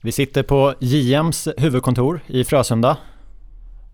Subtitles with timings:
[0.00, 2.96] Vi sitter på JMs huvudkontor i Frösunda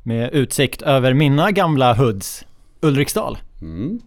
[0.02, 2.44] med utsikt över mina gamla hoods,
[2.80, 3.38] Ulriksdal.
[3.60, 4.00] Mm.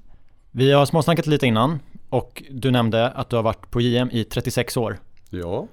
[0.51, 4.23] Vi har småsnackat lite innan och du nämnde att du har varit på JM i
[4.23, 4.97] 36 år.
[5.29, 5.67] Ja.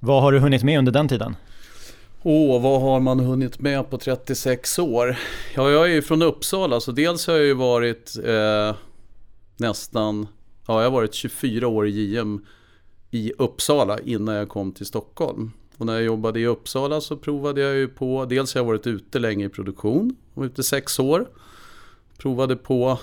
[0.00, 1.36] Vad har du hunnit med under den tiden?
[2.22, 5.16] Åh, vad har man hunnit med på 36 år?
[5.54, 8.76] Ja, jag är ju från Uppsala, så dels har jag ju varit eh,
[9.56, 10.26] nästan,
[10.66, 12.40] ja, jag har varit 24 år i JM
[13.16, 15.50] i Uppsala innan jag kom till Stockholm.
[15.76, 18.86] Och när jag jobbade i Uppsala så provade jag ju på, dels har jag varit
[18.86, 21.26] ute länge i produktion, jag var ute sex år.
[22.18, 22.98] Provade på,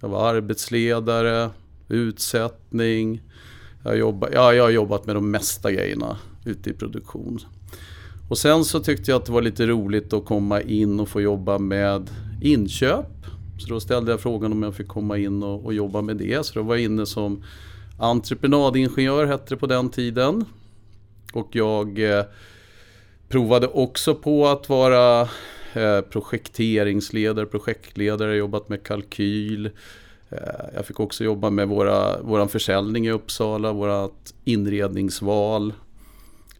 [0.00, 1.50] jag var arbetsledare,
[1.88, 3.22] utsättning,
[3.84, 7.38] jag, jobba, ja, jag har jobbat med de mesta grejerna ute i produktion.
[8.28, 11.20] Och sen så tyckte jag att det var lite roligt att komma in och få
[11.20, 12.10] jobba med
[12.42, 13.06] inköp.
[13.58, 16.46] Så då ställde jag frågan om jag fick komma in och, och jobba med det.
[16.46, 17.42] Så då var jag inne som
[17.98, 20.44] entreprenadingenjör hette det på den tiden.
[21.32, 22.24] Och jag eh,
[23.28, 25.20] provade också på att vara
[25.74, 29.70] eh, projekteringsledare, projektledare, jobbat med kalkyl.
[30.30, 30.38] Eh,
[30.74, 35.72] jag fick också jobba med våra, våran försäljning i Uppsala, vårat inredningsval.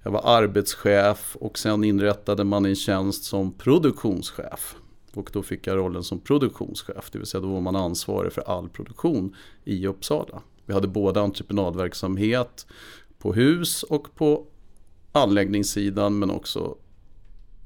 [0.03, 4.77] Jag var arbetschef och sen inrättade man en tjänst som produktionschef.
[5.15, 8.43] Och då fick jag rollen som produktionschef, det vill säga då var man ansvarig för
[8.43, 10.43] all produktion i Uppsala.
[10.69, 12.67] Vi hade både entreprenadverksamhet
[13.19, 14.47] på hus och på
[15.13, 16.77] anläggningssidan men också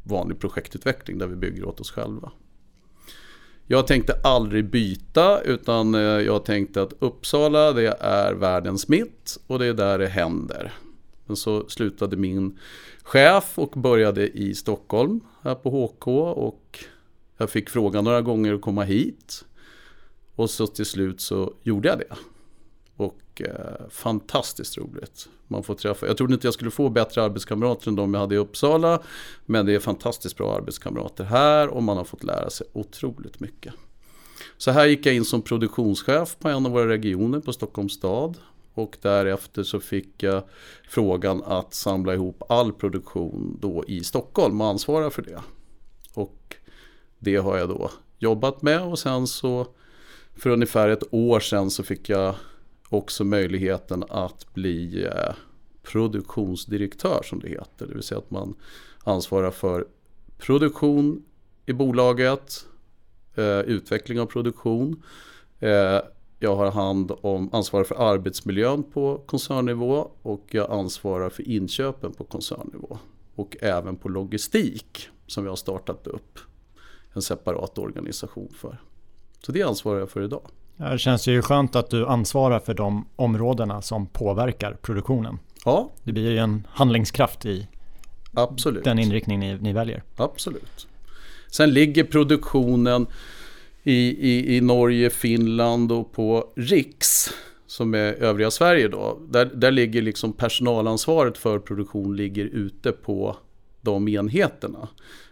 [0.03, 2.33] vanlig projektutveckling där vi bygger åt oss själva.
[3.67, 9.59] Jag tänkte aldrig byta utan eh, jag tänkte att Uppsala det är världens mitt och
[9.59, 10.73] det är där det händer.
[11.27, 12.59] Men så slutade min
[13.03, 16.85] chef och började i Stockholm här på HK och
[17.37, 19.45] jag fick frågan några gånger att komma hit.
[20.35, 22.17] Och så till slut så gjorde jag det.
[22.97, 25.29] Och eh, fantastiskt roligt.
[25.49, 28.35] Man får träffa, jag trodde inte jag skulle få bättre arbetskamrater än de jag hade
[28.35, 29.03] i Uppsala.
[29.47, 33.75] Men det är fantastiskt bra arbetskamrater här och man har fått lära sig otroligt mycket.
[34.57, 38.39] Så här gick jag in som produktionschef på en av våra regioner på Stockholms stad.
[38.75, 40.43] Och därefter så fick jag
[40.89, 45.43] frågan att samla ihop all produktion då i Stockholm och ansvara för det.
[46.15, 46.57] Och
[47.19, 49.67] det har jag då jobbat med och sen så
[50.37, 52.35] för ungefär ett år sedan så fick jag
[52.95, 55.35] också möjligheten att bli eh,
[55.83, 57.87] produktionsdirektör som det heter.
[57.87, 58.55] Det vill säga att man
[59.05, 59.87] ansvarar för
[60.39, 61.25] produktion
[61.67, 62.67] i bolaget,
[63.35, 65.03] eh, utveckling av produktion.
[65.59, 66.01] Eh,
[66.39, 72.25] jag har hand om, ansvarar för arbetsmiljön på koncernnivå och jag ansvarar för inköpen på
[72.25, 72.99] koncernnivå.
[73.35, 76.39] Och även på logistik som vi har startat upp
[77.13, 78.81] en separat organisation för.
[79.47, 80.51] Så det ansvarar jag för idag.
[80.91, 85.39] Det känns ju skönt att du ansvarar för de områdena som påverkar produktionen.
[85.65, 85.91] Ja.
[86.05, 87.69] Det blir ju en handlingskraft i
[88.35, 88.85] Absolut.
[88.85, 90.03] den inriktning ni, ni väljer.
[90.17, 90.87] Absolut.
[91.51, 93.07] Sen ligger produktionen
[93.83, 97.31] i, i, i Norge, Finland och på Riks
[97.67, 99.19] som är övriga Sverige då.
[99.29, 103.37] Där, där ligger liksom personalansvaret för produktion ligger ute på
[103.81, 104.89] de enheterna.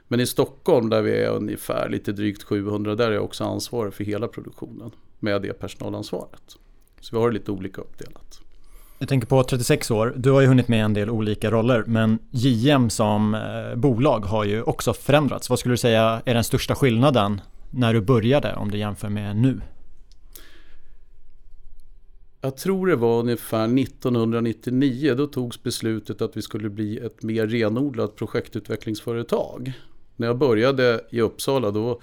[0.09, 3.95] Men i Stockholm där vi är ungefär lite drygt 700 där är jag också ansvarig
[3.95, 6.57] för hela produktionen med det personalansvaret.
[7.01, 8.41] Så vi har det lite olika uppdelat.
[8.99, 12.19] Jag tänker på 36 år, du har ju hunnit med en del olika roller men
[12.31, 15.51] JM som eh, bolag har ju också förändrats.
[15.51, 17.41] Vad skulle du säga är den största skillnaden
[17.71, 19.61] när du började om du jämför med nu?
[22.41, 25.15] Jag tror det var ungefär 1999.
[25.15, 29.73] Då togs beslutet att vi skulle bli ett mer renodlat projektutvecklingsföretag.
[30.17, 32.01] När jag började i Uppsala då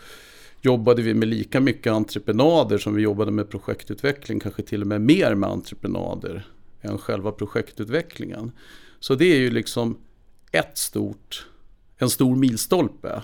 [0.62, 4.40] jobbade vi med lika mycket entreprenader som vi jobbade med projektutveckling.
[4.40, 6.48] Kanske till och med mer med entreprenader
[6.82, 8.52] än själva projektutvecklingen.
[9.00, 9.98] Så det är ju liksom
[10.52, 11.48] ett stort,
[11.98, 13.22] en stor milstolpe.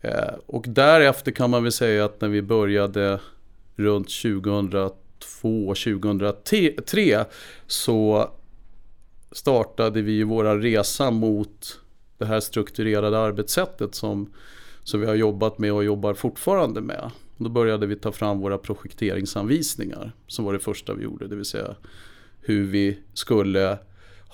[0.00, 3.20] Eh, och därefter kan man väl säga att när vi började
[3.76, 7.24] runt 2002, 2003
[7.66, 8.30] så
[9.32, 11.80] startade vi våra resa mot
[12.18, 14.32] det här strukturerade arbetssättet som,
[14.84, 17.10] som vi har jobbat med och jobbar fortfarande med.
[17.36, 21.44] Då började vi ta fram våra projekteringsanvisningar som var det första vi gjorde, det vill
[21.44, 21.74] säga
[22.40, 23.78] hur vi skulle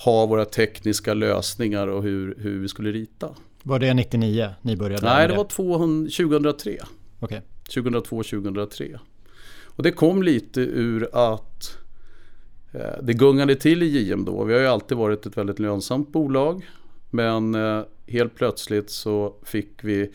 [0.04, 3.34] ha våra tekniska lösningar och hur, hur vi skulle rita.
[3.62, 5.06] Var det 99 ni började?
[5.06, 6.78] Nej, det var 200, 2003.
[7.20, 7.40] Okay.
[7.68, 8.98] 2002-2003.
[9.64, 11.78] Och det kom lite ur att
[12.72, 14.44] eh, det gungade till i JM då.
[14.44, 16.66] Vi har ju alltid varit ett väldigt lönsamt bolag.
[17.10, 20.10] Men eh, helt plötsligt så fick vi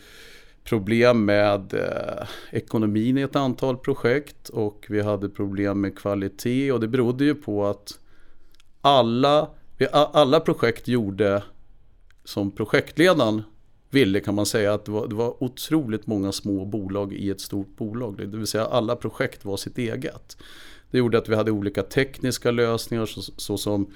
[0.64, 6.80] problem med eh, ekonomin i ett antal projekt och vi hade problem med kvalitet och
[6.80, 7.98] det berodde ju på att
[8.80, 9.50] alla,
[9.92, 11.42] alla projekt gjorde
[12.24, 13.42] som projektledaren
[13.90, 17.40] ville kan man säga att det var, det var otroligt många små bolag i ett
[17.40, 18.16] stort bolag.
[18.30, 20.36] Det vill säga alla projekt var sitt eget.
[20.90, 23.06] Det gjorde att vi hade olika tekniska lösningar
[23.36, 23.86] så, så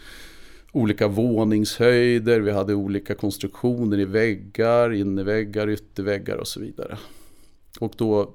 [0.72, 6.98] olika våningshöjder, vi hade olika konstruktioner i väggar, innerväggar, ytterväggar och så vidare.
[7.80, 8.34] Och då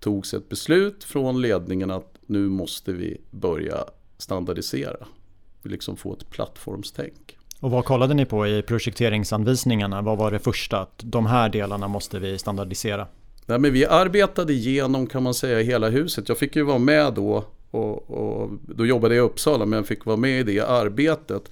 [0.00, 3.84] togs ett beslut från ledningen att nu måste vi börja
[4.18, 5.06] standardisera.
[5.62, 7.36] Liksom få ett plattformstänk.
[7.60, 10.02] Och vad kollade ni på i projekteringsanvisningarna?
[10.02, 10.80] Vad var det första?
[10.80, 13.06] Att de här delarna måste vi standardisera.
[13.46, 16.28] Nej, men vi arbetade igenom kan man säga hela huset.
[16.28, 19.86] Jag fick ju vara med då och, och, då jobbade jag i Uppsala men jag
[19.86, 21.50] fick vara med i det arbetet.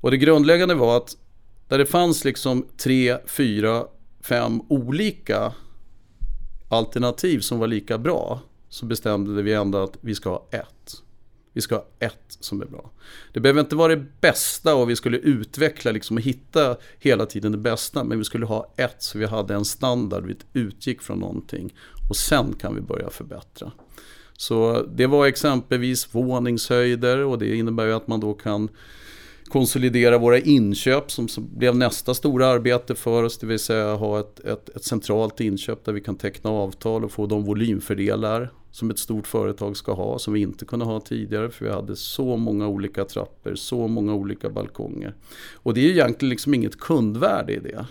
[0.00, 1.16] Och det grundläggande var att
[1.68, 3.84] där det fanns liksom tre, fyra,
[4.20, 5.52] fem olika
[6.68, 11.02] alternativ som var lika bra så bestämde vi ändå att vi ska ha ett.
[11.52, 12.90] Vi ska ha ett som är bra.
[13.32, 17.52] Det behöver inte vara det bästa och vi skulle utveckla liksom och hitta hela tiden
[17.52, 18.04] det bästa.
[18.04, 21.74] Men vi skulle ha ett så vi hade en standard, vi utgick från någonting.
[22.08, 23.72] Och sen kan vi börja förbättra.
[24.40, 28.68] Så det var exempelvis våningshöjder och det innebär ju att man då kan
[29.48, 33.38] konsolidera våra inköp som, blev nästa stora arbete för oss.
[33.38, 37.12] Det vill säga ha ett, ett, ett, centralt inköp där vi kan teckna avtal och
[37.12, 41.50] få de volymfördelar som ett stort företag ska ha som vi inte kunde ha tidigare
[41.50, 45.14] för vi hade så många olika trappor, så många olika balkonger.
[45.54, 47.86] Och det är egentligen liksom inget kundvärde i det.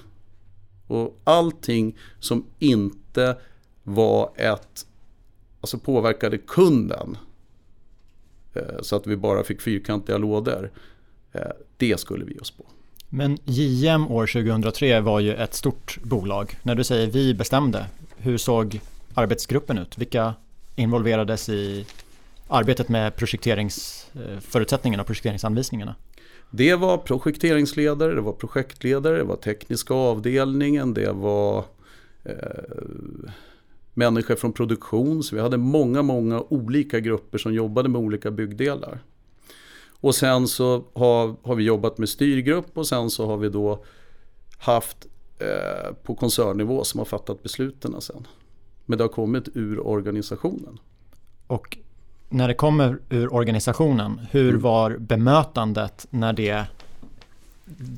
[0.88, 3.38] Och allting som inte
[3.84, 4.86] var ett
[5.62, 7.18] alltså påverkade kunden
[8.54, 10.72] eh, så att vi bara fick fyrkantiga lådor.
[11.32, 11.42] Eh,
[11.78, 12.66] det skulle vi ge oss på.
[13.10, 16.58] Men JM år 2003 var ju ett stort bolag.
[16.64, 17.86] När du säger vi bestämde,
[18.18, 18.80] hur såg
[19.14, 19.98] arbetsgruppen ut?
[19.98, 20.34] Vilka
[20.76, 21.86] involverades i
[22.48, 25.96] arbetet med projekteringsförutsättningarna och projekteringsanvisningarna?
[26.52, 31.66] Det var projekteringsledare, det var projektledare, det var tekniska avdelningen, det var
[32.24, 32.34] eh,
[33.94, 35.24] människor från produktion.
[35.24, 39.00] Så vi hade många, många olika grupper som jobbade med olika byggdelar.
[40.02, 43.84] Och sen så har, har vi jobbat med styrgrupp och sen så har vi då
[44.58, 45.08] haft
[45.40, 48.28] eh, på koncernnivå som har fattat besluten sen.
[48.86, 50.80] Men det har kommit ur organisationen.
[51.48, 51.78] Och
[52.30, 54.62] när det kommer ur organisationen, hur mm.
[54.62, 56.68] var bemötandet när det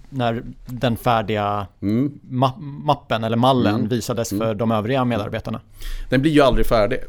[0.10, 2.20] när den färdiga mm.
[2.22, 3.88] ma mappen eller mallen mm.
[3.88, 4.58] visades för mm.
[4.58, 5.62] de övriga medarbetarna?
[6.10, 7.00] Den blir ju aldrig färdig.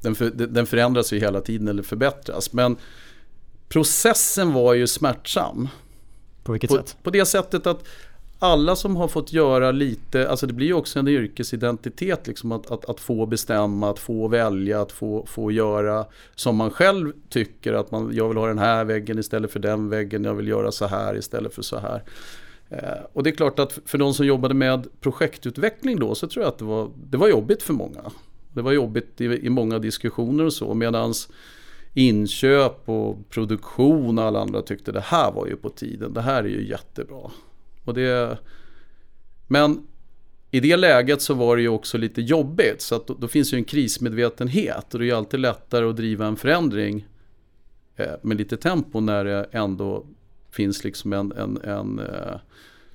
[0.00, 2.52] Den, för, den förändras ju hela tiden eller förbättras.
[2.52, 2.76] Men
[3.68, 5.68] processen var ju smärtsam.
[6.42, 6.96] På vilket på, sätt?
[7.02, 7.84] På det sättet att
[8.42, 12.70] alla som har fått göra lite, alltså det blir ju också en yrkesidentitet liksom att,
[12.70, 17.72] att, att, få bestämma, att få välja, att få, få göra som man själv tycker
[17.72, 20.72] att man, jag vill ha den här väggen istället för den väggen, jag vill göra
[20.72, 22.02] så här istället för så här.
[22.68, 26.44] Eh, och det är klart att för de som jobbade med projektutveckling då så tror
[26.44, 28.00] jag att det var, det var jobbigt för många.
[28.52, 31.28] Det var jobbigt i, i många diskussioner och så medans
[31.94, 36.44] inköp och produktion och alla andra tyckte det här var ju på tiden, det här
[36.44, 37.30] är ju jättebra.
[37.84, 38.38] Och det,
[39.46, 39.86] men
[40.50, 43.52] i det läget så var det ju också lite jobbigt så att då, då finns
[43.52, 47.06] ju en krismedvetenhet och det är ju alltid lättare att driva en förändring
[47.96, 50.04] eh, med lite tempo när det ändå
[50.50, 52.36] finns liksom en, en, en eh,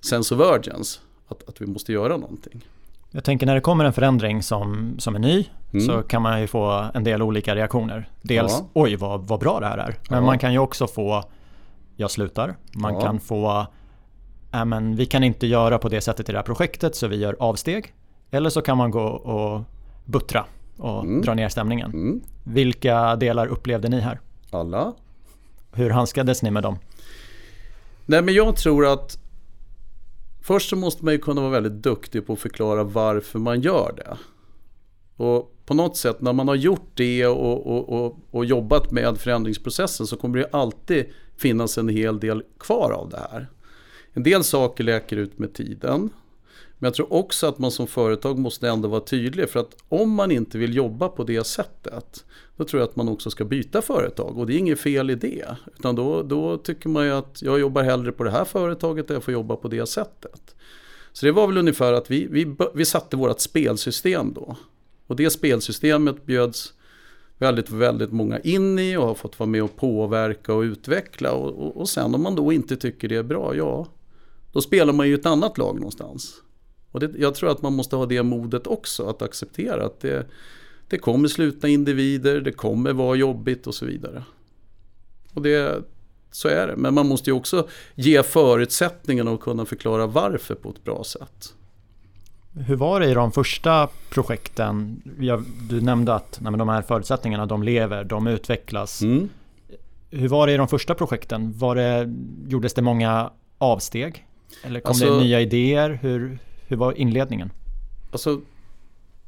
[0.01, 0.99] sense of urgence.
[1.27, 2.65] Att, att vi måste göra någonting.
[3.11, 5.85] Jag tänker när det kommer en förändring som, som är ny mm.
[5.85, 8.09] så kan man ju få en del olika reaktioner.
[8.21, 8.69] Dels ja.
[8.73, 9.95] oj vad, vad bra det här är.
[10.09, 10.25] Men ja.
[10.25, 11.23] man kan ju också få
[11.95, 12.55] jag slutar.
[12.73, 13.01] Man ja.
[13.01, 13.67] kan få
[14.59, 17.15] äh, men vi kan inte göra på det sättet i det här projektet så vi
[17.15, 17.93] gör avsteg.
[18.31, 19.61] Eller så kan man gå och
[20.05, 20.45] buttra
[20.77, 21.21] och mm.
[21.21, 21.91] dra ner stämningen.
[21.91, 22.21] Mm.
[22.43, 24.19] Vilka delar upplevde ni här?
[24.51, 24.93] Alla.
[25.71, 26.79] Hur handskades ni med dem?
[28.05, 29.17] Nej men jag tror att
[30.45, 33.93] Först så måste man ju kunna vara väldigt duktig på att förklara varför man gör
[33.97, 34.17] det.
[35.23, 39.17] Och på något sätt när man har gjort det och, och, och, och jobbat med
[39.17, 41.05] förändringsprocessen så kommer det alltid
[41.37, 43.47] finnas en hel del kvar av det här.
[44.15, 46.09] En del saker läker ut med tiden.
[46.77, 50.11] Men jag tror också att man som företag måste ändå vara tydlig för att om
[50.11, 52.25] man inte vill jobba på det sättet
[52.57, 55.15] då tror jag att man också ska byta företag och det är inget fel i
[55.15, 55.57] det.
[55.79, 59.15] Utan då, då tycker man ju att jag jobbar hellre på det här företaget där
[59.15, 60.55] jag får jobba på det sättet.
[61.13, 64.55] Så det var väl ungefär att vi, vi, vi satte vårt spelsystem då.
[65.07, 66.73] Och det spelsystemet bjöds
[67.37, 71.31] väldigt, väldigt många in i och har fått vara med och påverka och utveckla.
[71.31, 73.87] Och, och, och sen om man då inte tycker det är bra, ja,
[74.55, 76.41] då spelar man ju ett annat lag någonstans.
[76.91, 80.27] Och det, jag tror att man måste ha det modet också, att acceptera att det,
[80.87, 84.23] det kommer slutna individer, det kommer vara jobbigt och så vidare.
[85.33, 85.83] Och det,
[86.31, 86.75] så är det.
[86.75, 91.53] Men man måste ju också ge förutsättningarna och kunna förklara varför på ett bra sätt.
[92.53, 95.01] Hur var det i de första projekten?
[95.69, 99.01] Du nämnde att nej, de här förutsättningarna de lever, de utvecklas.
[99.01, 99.29] Mm.
[100.09, 101.53] Hur var det i de första projekten?
[101.57, 102.13] Var det,
[102.47, 104.25] gjordes det många avsteg?
[104.63, 105.99] Eller kom alltså, det nya idéer?
[106.01, 107.51] Hur, hur var inledningen?
[108.11, 108.41] Alltså,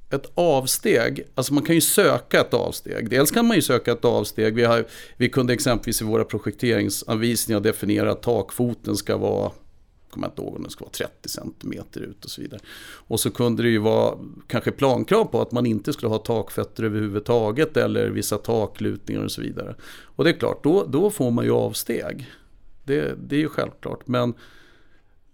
[0.09, 3.09] ett avsteg, alltså man kan ju söka ett avsteg.
[3.09, 4.55] Dels kan man ju söka ett avsteg.
[4.55, 4.85] Vi, har,
[5.17, 9.51] vi kunde exempelvis i våra projekteringsanvisningar definiera att takfoten ska vara
[10.09, 12.59] kommer inte ihåg om det ska vara 30 cm ut och så vidare.
[12.93, 16.83] Och så kunde det ju vara kanske plankrav på att man inte skulle ha takfötter
[16.83, 19.75] överhuvudtaget eller vissa taklutningar och så vidare.
[20.03, 22.31] Och det är klart, då, då får man ju avsteg.
[22.83, 24.07] Det, det är ju självklart.
[24.07, 24.33] Men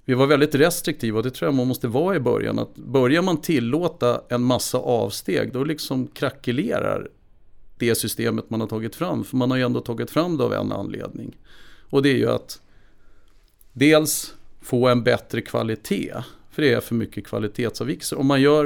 [0.06, 2.60] vi var väldigt restriktiva och det tror jag man måste vara i början.
[2.60, 7.10] Att börjar man tillåta en massa avsteg då liksom krackelerar
[7.78, 9.24] det systemet man har tagit fram.
[9.24, 11.38] För man har ju ändå tagit fram det av en anledning.
[11.90, 12.62] Och det är ju att
[13.74, 16.14] dels få en bättre kvalitet.
[16.52, 18.20] För det är för mycket kvalitetsavvikelser.
[18.20, 18.66] Om man, gör,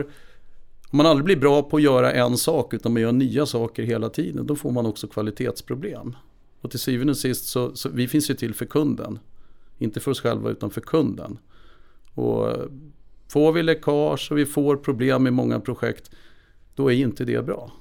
[0.90, 3.84] om man aldrig blir bra på att göra en sak utan man gör nya saker
[3.84, 4.48] hela tiden.
[4.48, 6.16] Då får man också kvalitetsproblem.
[6.62, 9.20] Och till syvende och sist så, så vi finns ju till för kunden.
[9.78, 11.38] Inte för oss själva utan för kunden.
[12.14, 12.54] Och
[13.28, 16.12] får vi läckage och vi får problem i många projekt,
[16.76, 17.72] då är inte det bra.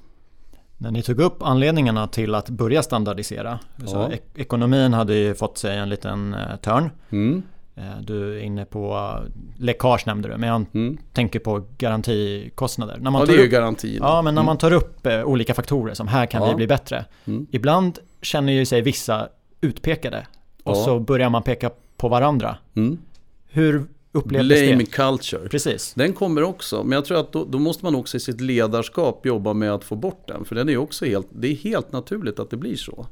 [0.78, 3.86] När ni tog upp anledningarna till att börja standardisera, ja.
[3.86, 6.90] så ek ekonomin hade ju fått sig en liten eh, törn.
[7.10, 7.42] Mm.
[7.74, 9.12] Eh, du är inne på
[9.58, 10.98] läckage nämnde du, men jag mm.
[11.12, 12.98] tänker på garantikostnader.
[12.98, 13.98] När man ja, det är ju garantin.
[14.00, 14.46] Ja, men när mm.
[14.46, 16.48] man tar upp eh, olika faktorer som här kan ja.
[16.48, 17.04] vi bli bättre.
[17.24, 17.46] Mm.
[17.50, 19.28] Ibland känner ju sig vissa
[19.60, 20.26] utpekade
[20.62, 20.84] och ja.
[20.84, 22.58] så börjar man peka på varandra.
[22.74, 22.98] Mm.
[23.46, 24.86] Hur upplevdes Blame det?
[24.86, 25.48] culture.
[25.48, 25.94] Precis.
[25.94, 26.84] Den kommer också.
[26.84, 29.84] Men jag tror att då, då, måste man också i sitt ledarskap jobba med att
[29.84, 30.44] få bort den.
[30.44, 33.06] För den är också helt, det är helt naturligt att det blir så.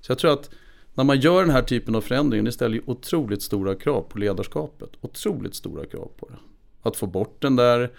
[0.00, 0.50] Så jag tror att
[0.94, 4.18] när man gör den här typen av förändringar, det ställer ju otroligt stora krav på
[4.18, 4.90] ledarskapet.
[5.00, 6.38] Otroligt stora krav på det.
[6.82, 7.90] Att få bort den där,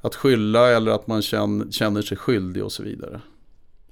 [0.00, 3.20] att skylla eller att man känner, känner sig skyldig och så vidare.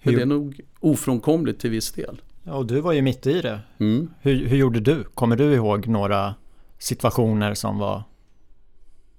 [0.02, 2.21] Men det är nog ofrånkomligt till viss del.
[2.48, 3.60] Ja, och du var ju mitt i det.
[3.78, 4.10] Mm.
[4.20, 5.04] Hur, hur gjorde du?
[5.04, 6.34] Kommer du ihåg några
[6.78, 8.02] situationer som var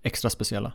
[0.03, 0.73] extra speciella?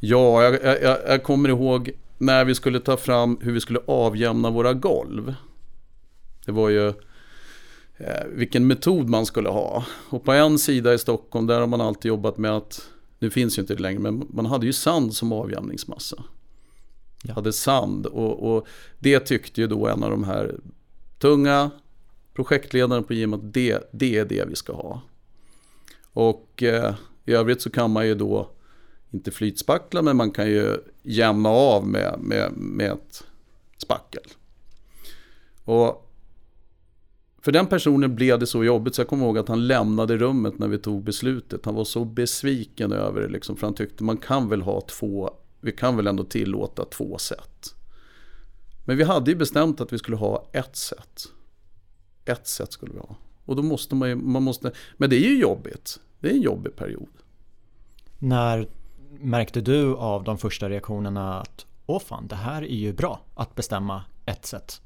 [0.00, 4.50] Ja, jag, jag, jag, kommer ihåg när vi skulle ta fram hur vi skulle avjämna
[4.50, 5.34] våra golv.
[6.46, 6.88] Det var ju
[7.96, 9.84] eh, vilken metod man skulle ha.
[10.10, 12.88] Och på en sida i Stockholm där har man alltid jobbat med att,
[13.18, 16.24] nu finns ju inte det längre, men man hade ju sand som avjämningsmassa.
[17.24, 17.34] Ja.
[17.34, 18.66] Hade sand och, och
[18.98, 20.54] det tyckte ju då en av de här
[21.18, 21.70] tunga
[22.34, 25.00] projektledaren på Jim att det, det är det vi ska ha.
[26.12, 26.94] Och eh,
[27.24, 28.50] i övrigt så kan man ju då,
[29.10, 33.24] inte flytspackla, men man kan ju jämna av med, med, med ett
[33.78, 34.22] spackel.
[35.64, 36.08] Och
[37.40, 40.58] för den personen blev det så jobbigt så jag kommer ihåg att han lämnade rummet
[40.58, 41.64] när vi tog beslutet.
[41.64, 45.30] Han var så besviken över det liksom, för han tyckte man kan väl ha två,
[45.60, 47.74] vi kan väl ändå tillåta två sätt.
[48.88, 51.26] Men vi hade ju bestämt att vi skulle ha ett sätt.
[52.24, 53.16] Ett sätt skulle vi ha.
[53.44, 56.00] Och då måste man ju, man måste, men det är ju jobbigt.
[56.20, 57.08] Det är en jobbig period.
[58.18, 58.68] När
[59.20, 63.54] märkte du av de första reaktionerna att åh fan, det här är ju bra att
[63.54, 64.80] bestämma ett sätt?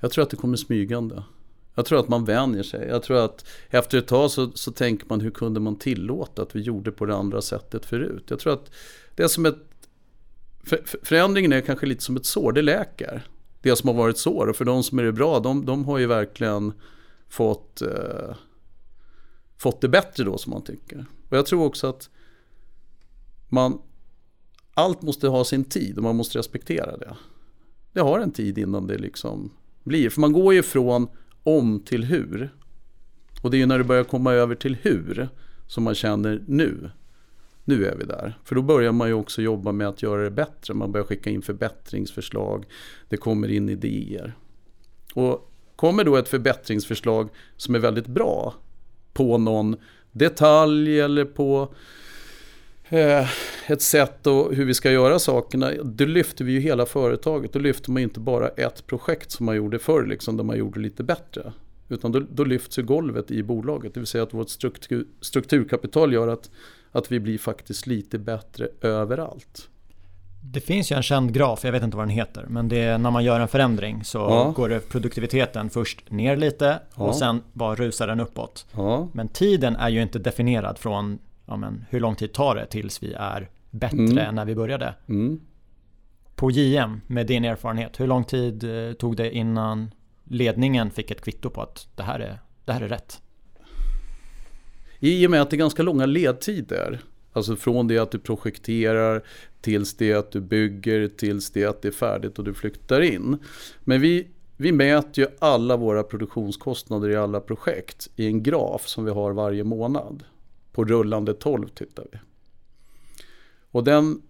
[0.00, 1.22] Jag tror att det kommer smygande.
[1.74, 2.88] Jag tror att man vänjer sig.
[2.88, 6.56] Jag tror att efter ett tag så, så tänker man hur kunde man tillåta att
[6.56, 8.24] vi gjorde på det andra sättet förut.
[8.28, 8.70] Jag tror att
[9.14, 9.56] det är som ett...
[11.02, 13.28] Förändringen är kanske lite som ett sår, det läker.
[13.60, 15.98] Det som har varit sår och för de som är det bra, de, de har
[15.98, 16.72] ju verkligen
[17.28, 18.36] fått, eh,
[19.58, 21.06] fått det bättre då som man tycker.
[21.28, 22.10] Och jag tror också att
[23.48, 23.78] man,
[24.74, 27.16] allt måste ha sin tid och man måste respektera det.
[27.92, 29.50] Det har en tid innan det liksom
[29.84, 30.10] blir.
[30.10, 31.08] För man går ju från
[31.42, 32.54] om till hur.
[33.42, 35.28] Och det är ju när det börjar komma över till hur
[35.66, 36.90] som man känner nu.
[37.68, 38.38] Nu är vi där.
[38.44, 40.74] För då börjar man ju också jobba med att göra det bättre.
[40.74, 42.64] Man börjar skicka in förbättringsförslag.
[43.08, 44.34] Det kommer in idéer.
[45.14, 48.54] Och kommer då ett förbättringsförslag som är väldigt bra
[49.12, 49.76] på någon
[50.12, 51.74] detalj eller på
[52.88, 53.28] eh,
[53.66, 55.72] ett sätt och hur vi ska göra sakerna.
[55.82, 57.52] Då lyfter vi ju hela företaget.
[57.52, 60.80] Då lyfter man inte bara ett projekt som man gjorde förr, liksom, där man gjorde
[60.80, 61.52] lite bättre.
[61.88, 63.94] Utan då, då lyfts ju golvet i bolaget.
[63.94, 66.50] Det vill säga att vårt struktur, strukturkapital gör att,
[66.92, 69.68] att vi blir faktiskt lite bättre överallt.
[70.52, 72.98] Det finns ju en känd graf, jag vet inte vad den heter, men det är
[72.98, 74.52] när man gör en förändring så ja.
[74.56, 78.66] går det produktiviteten först ner lite och sen bara rusar den uppåt.
[78.72, 79.08] Ja.
[79.12, 83.02] Men tiden är ju inte definierad från ja, men, hur lång tid tar det tills
[83.02, 84.18] vi är bättre mm.
[84.18, 84.94] än när vi började.
[85.08, 85.40] Mm.
[86.34, 89.90] På JM, med din erfarenhet, hur lång tid eh, tog det innan
[90.24, 93.20] ledningen fick ett kvitto på att det här är, det här är rätt?
[95.00, 97.00] I och med att det är ganska långa ledtider
[97.36, 99.22] Alltså från det att du projekterar
[99.60, 103.38] tills det att du bygger tills det att det är färdigt och du flyttar in.
[103.80, 109.04] Men vi, vi mäter ju alla våra produktionskostnader i alla projekt i en graf som
[109.04, 110.24] vi har varje månad.
[110.72, 112.18] På rullande 12 tittar vi.
[113.70, 114.22] Och den,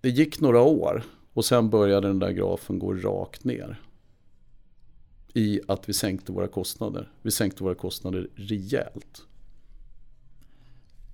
[0.00, 1.02] det gick några år
[1.32, 3.80] och sen började den där grafen gå rakt ner.
[5.34, 7.10] I att vi sänkte våra kostnader.
[7.22, 9.26] Vi sänkte våra kostnader rejält.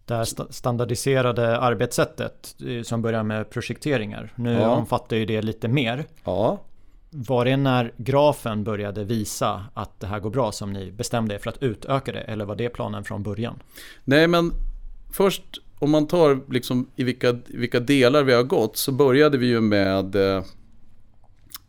[0.08, 4.32] Det här standardiserade arbetssättet eh, som börjar med projekteringar.
[4.36, 4.68] Nu ja.
[4.68, 6.04] omfattar ju det lite mer.
[6.24, 6.60] Ja.
[7.10, 11.38] Var det när grafen började visa att det här går bra som ni bestämde er
[11.38, 12.20] för att utöka det?
[12.20, 13.58] Eller var det planen från början?
[14.04, 14.52] Nej men
[15.12, 15.44] först
[15.78, 19.60] om man tar liksom i vilka, vilka delar vi har gått så började vi ju
[19.60, 20.44] med eh,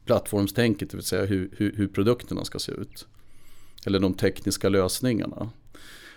[0.05, 3.07] plattformstänket, det vill säga hur, hur, hur produkterna ska se ut.
[3.85, 5.49] Eller de tekniska lösningarna.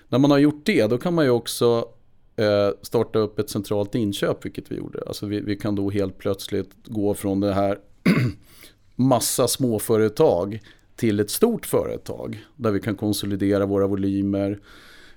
[0.08, 1.88] När man har gjort det då kan man ju också
[2.36, 5.02] Eh, starta upp ett centralt inköp, vilket vi gjorde.
[5.06, 7.78] Alltså vi, vi kan då helt plötsligt gå från det här
[8.94, 10.60] massa småföretag
[10.96, 14.60] till ett stort företag där vi kan konsolidera våra volymer.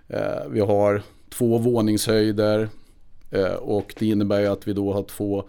[0.08, 2.70] Eh, vi har två våningshöjder
[3.32, 5.44] eh, och det innebär ju att vi då har två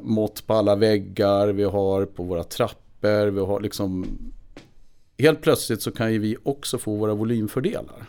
[0.00, 4.06] mått på alla väggar, vi har på våra trappor, vi har liksom
[5.18, 8.06] Helt plötsligt så kan ju vi också få våra volymfördelar.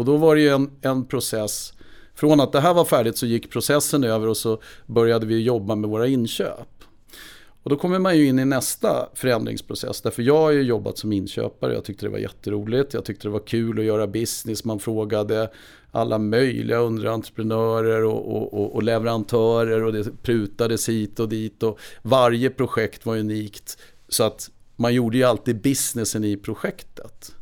[0.00, 1.72] Och då var det ju en, en process.
[2.14, 5.74] Från att det här var färdigt så gick processen över och så började vi jobba
[5.74, 6.68] med våra inköp.
[7.62, 10.00] Och då kommer man ju in i nästa förändringsprocess.
[10.00, 11.74] Därför jag har ju jobbat som inköpare.
[11.74, 12.94] Jag tyckte det var jätteroligt.
[12.94, 14.64] Jag tyckte det var kul att göra business.
[14.64, 15.50] Man frågade
[15.90, 19.82] alla möjliga underentreprenörer och, och, och, och leverantörer.
[19.82, 21.62] Och det prutades hit och dit.
[21.62, 23.78] Och varje projekt var unikt.
[24.08, 27.34] Så att man gjorde ju alltid businessen i projektet.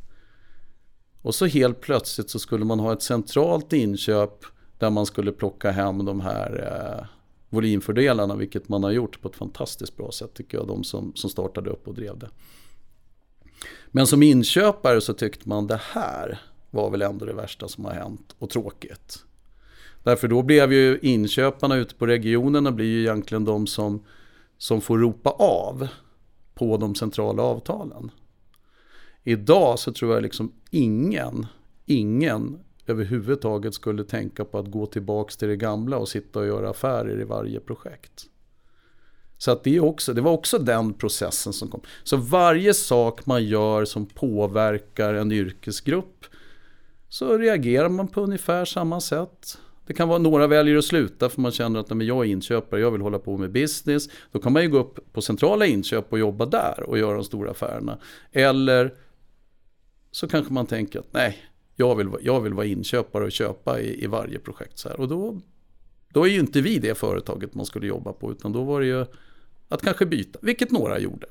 [1.23, 4.45] Och så helt plötsligt så skulle man ha ett centralt inköp
[4.79, 6.67] där man skulle plocka hem de här
[7.01, 7.07] eh,
[7.49, 11.31] volymfördelarna, vilket man har gjort på ett fantastiskt bra sätt tycker jag, de som, som
[11.31, 12.29] startade upp och drev det.
[13.87, 17.93] Men som inköpare så tyckte man det här var väl ändå det värsta som har
[17.93, 19.25] hänt och tråkigt.
[20.03, 24.05] Därför då blev ju inköparna ute på regionerna blir ju egentligen de som,
[24.59, 25.89] som får ropa av
[26.55, 28.11] på de centrala avtalen.
[29.29, 31.47] Idag så tror jag liksom ingen,
[31.87, 36.71] ingen överhuvudtaget skulle tänka på att gå tillbaka till det gamla och sitta och göra
[36.71, 38.27] affärer i varje projekt.
[39.39, 41.81] Så att det, är också, det var också den processen som kom.
[42.05, 46.27] Så varje sak man gör som påverkar en yrkesgrupp
[47.09, 49.59] så reagerar man på ungefär samma sätt.
[49.87, 52.91] Det kan vara några väljer att sluta för man känner att jag är inköpare, jag
[52.91, 54.09] vill hålla på med business.
[54.33, 57.25] Då kan man ju gå upp på centrala inköp och jobba där och göra de
[57.25, 57.99] stora affärerna.
[58.33, 58.95] Eller
[60.11, 61.37] så kanske man tänker att nej,
[61.77, 64.79] jag vill, jag vill vara inköpare och köpa i, i varje projekt.
[64.79, 65.01] Så här.
[65.01, 65.41] Och då,
[66.13, 68.87] då är ju inte vi det företaget man skulle jobba på, utan då var det
[68.87, 69.07] ju
[69.69, 71.27] att kanske byta, vilket några gjorde.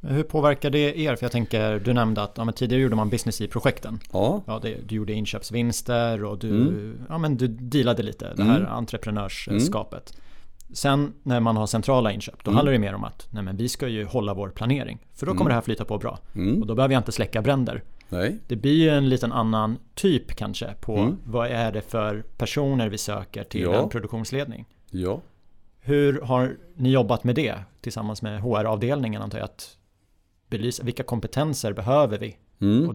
[0.00, 1.16] Hur påverkar det er?
[1.16, 3.98] För jag tänker, du nämnde att ja, tidigare gjorde man business i projekten.
[4.12, 4.42] Ja.
[4.46, 6.98] ja det, du gjorde inköpsvinster och du, mm.
[7.08, 8.72] ja, men du dealade lite, det här mm.
[8.72, 10.12] entreprenörskapet.
[10.16, 10.74] Mm.
[10.74, 12.56] Sen när man har centrala inköp, då Mm.
[12.56, 14.98] handlar det mer om att nej men vi ska ju hålla vår planering.
[15.14, 15.48] För då kommer Mm.
[15.48, 16.18] det här flyta på bra.
[16.34, 16.60] Mm.
[16.60, 17.82] Och då behöver jag inte släcka bränder.
[18.08, 18.38] Nej.
[18.46, 21.16] Det blir ju en liten annan typ kanske på Mm.
[21.24, 23.82] vad är det för personer vi söker till Ja.
[23.82, 24.64] en produktionsledning.
[24.90, 25.20] Ja.
[25.80, 29.76] Hur har ni jobbat med det tillsammans med HR-avdelningen antar jag att
[30.50, 32.36] belysa vilka kompetenser behöver vi?
[32.60, 32.88] Mm.
[32.88, 32.94] Och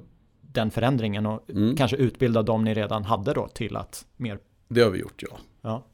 [0.54, 1.76] Den förändringen och Mm.
[1.76, 5.38] kanske utbilda dem ni redan hade då till att mer, Det har vi gjort, ja.
[5.62, 5.86] ja.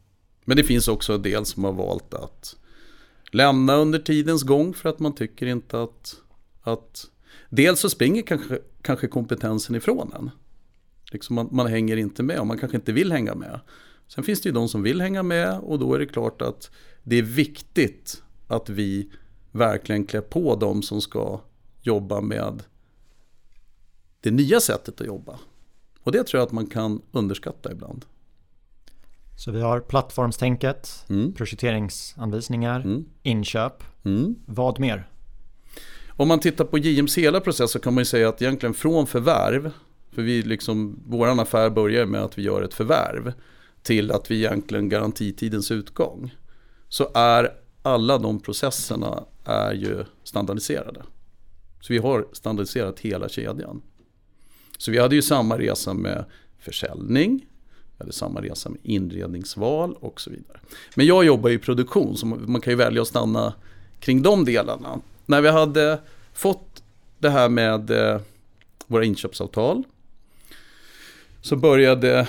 [0.46, 2.56] Men det finns också en del som har valt att
[3.32, 6.16] lämna under tidens gång för att man tycker inte att,
[6.62, 7.06] att
[7.50, 10.30] dels så springer kanske, kanske kompetensen ifrån en.
[11.12, 13.60] Liksom man, man hänger inte med och man kanske inte vill hänga med.
[14.08, 16.72] Sen finns det ju de som vill hänga med och då är det klart att
[17.04, 19.12] det är viktigt att vi
[19.52, 21.40] verkligen klär på de som ska
[21.82, 22.64] jobba med
[24.22, 25.40] det nya sättet att jobba.
[26.04, 28.06] Och det tror jag att man kan underskatta ibland.
[29.38, 31.34] Så vi har plattformstänket, Mm.
[31.34, 33.06] projekteringsanvisningar, Mm.
[33.24, 33.84] inköp.
[34.06, 34.36] Mm.
[34.46, 35.10] Vad mer?
[36.20, 39.08] Om man tittar på JMs hela process så kan man ju säga att egentligen från
[39.08, 39.72] förvärv,
[40.12, 43.34] för vi liksom, vår affär börjar med att vi gör ett förvärv,
[43.84, 46.36] till att vi egentligen garantitidens utgång,
[46.90, 51.02] så är alla de processerna är ju standardiserade.
[51.82, 53.82] Så vi har standardiserat hela kedjan.
[54.78, 56.26] Så vi hade ju samma resa med
[56.60, 57.46] försäljning,
[57.98, 60.60] vi hade samma resa med inredningsval och så vidare.
[60.96, 63.54] Men jag jobbar i produktion så man kan ju välja att stanna
[64.00, 65.02] kring de delarna.
[65.30, 66.00] När vi hade
[66.34, 66.84] fått
[67.20, 68.22] det här med eh,
[68.88, 69.84] våra inköpsavtal
[71.42, 72.28] så började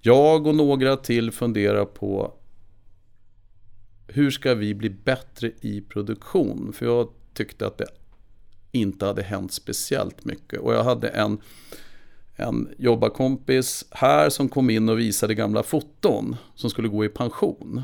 [0.00, 2.32] jag och några till fundera på
[4.06, 6.72] hur ska vi bli bättre i produktion?
[6.72, 7.86] För jag tyckte att det
[8.72, 10.60] inte hade hänt speciellt mycket.
[10.60, 11.40] Och jag hade en,
[12.36, 17.82] en jobbarkompis här som kom in och visade gamla foton som skulle gå i pension.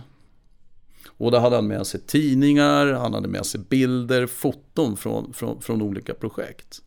[1.22, 5.61] Och då hade han med sig tidningar, han hade med sig bilder, foton från, från,
[5.61, 6.82] från olika projekt.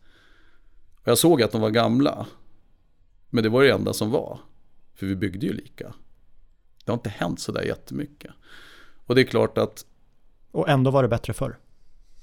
[1.02, 2.26] Och jag såg att de var gamla.
[3.30, 4.38] Men det var det enda som var.
[4.94, 5.94] För vi byggde ju lika.
[6.84, 8.30] Det har inte hänt sådär jättemycket.
[9.06, 9.86] Och det är klart att
[10.50, 11.58] Och ändå var det bättre förr.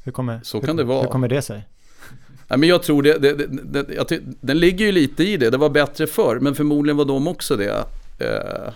[0.04, 1.02] Hur kommer, Så hur, kan det vara.
[1.02, 1.68] Hur kommer det sig?
[2.48, 5.50] Nej, men jag tror det, det, det, det den ligger ju lite i det.
[5.50, 7.86] Det var bättre förr, men förmodligen var de också det.
[8.20, 8.74] Eh,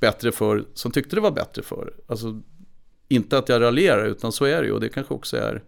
[0.00, 1.92] bättre förr, som tyckte det var bättre förr.
[2.06, 2.42] Alltså,
[3.10, 4.72] inte att jag raljerar, utan så är det ju.
[4.72, 5.62] Och det kanske också är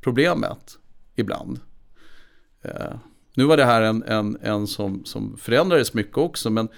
[0.00, 0.78] problemet
[1.14, 1.60] ibland.
[2.62, 2.92] Eh,
[3.34, 6.68] nu var det här en, en, en som, som förändrades mycket också, men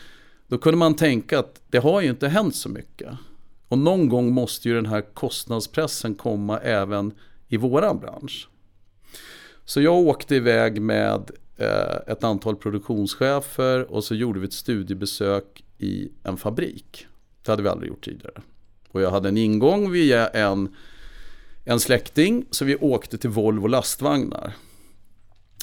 [0.47, 3.11] då kunde man tänka att det har ju inte hänt så mycket.
[3.69, 7.13] Och någon gång måste ju den här kostnadspressen komma även
[7.49, 8.49] i våran bransch.
[9.65, 15.65] Så jag åkte iväg med eh, ett antal produktionschefer och så gjorde vi ett studiebesök
[15.79, 17.07] i en fabrik.
[17.43, 18.43] Det hade vi aldrig gjort tidigare.
[18.93, 20.77] Och jag hade en ingång via en,
[21.65, 24.57] en släkting så vi åkte till Volvo lastvagnar.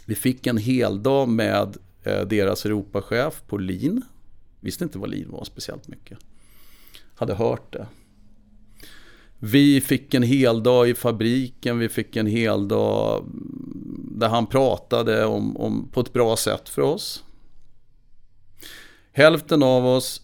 [0.05, 4.01] Vi fick en hel dag med eh, deras Europachef på Lean.
[4.59, 6.17] Visste inte vad Lean var speciellt mycket.
[7.15, 7.87] Hade hört det.
[9.39, 14.47] Vi fick en hel dag i fabriken, vi fick en hel dag mm, där han
[14.47, 17.23] pratade om, om, på ett bra sätt för oss.
[19.11, 20.21] Hälften av oss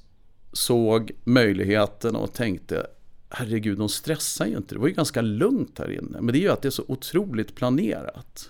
[0.54, 2.88] såg möjligheten och tänkte
[3.36, 4.76] herregud, de stressar ju inte.
[4.76, 6.22] Det var ju ganska lugnt här inne.
[6.22, 8.50] Men det är ju att det är så otroligt planerat.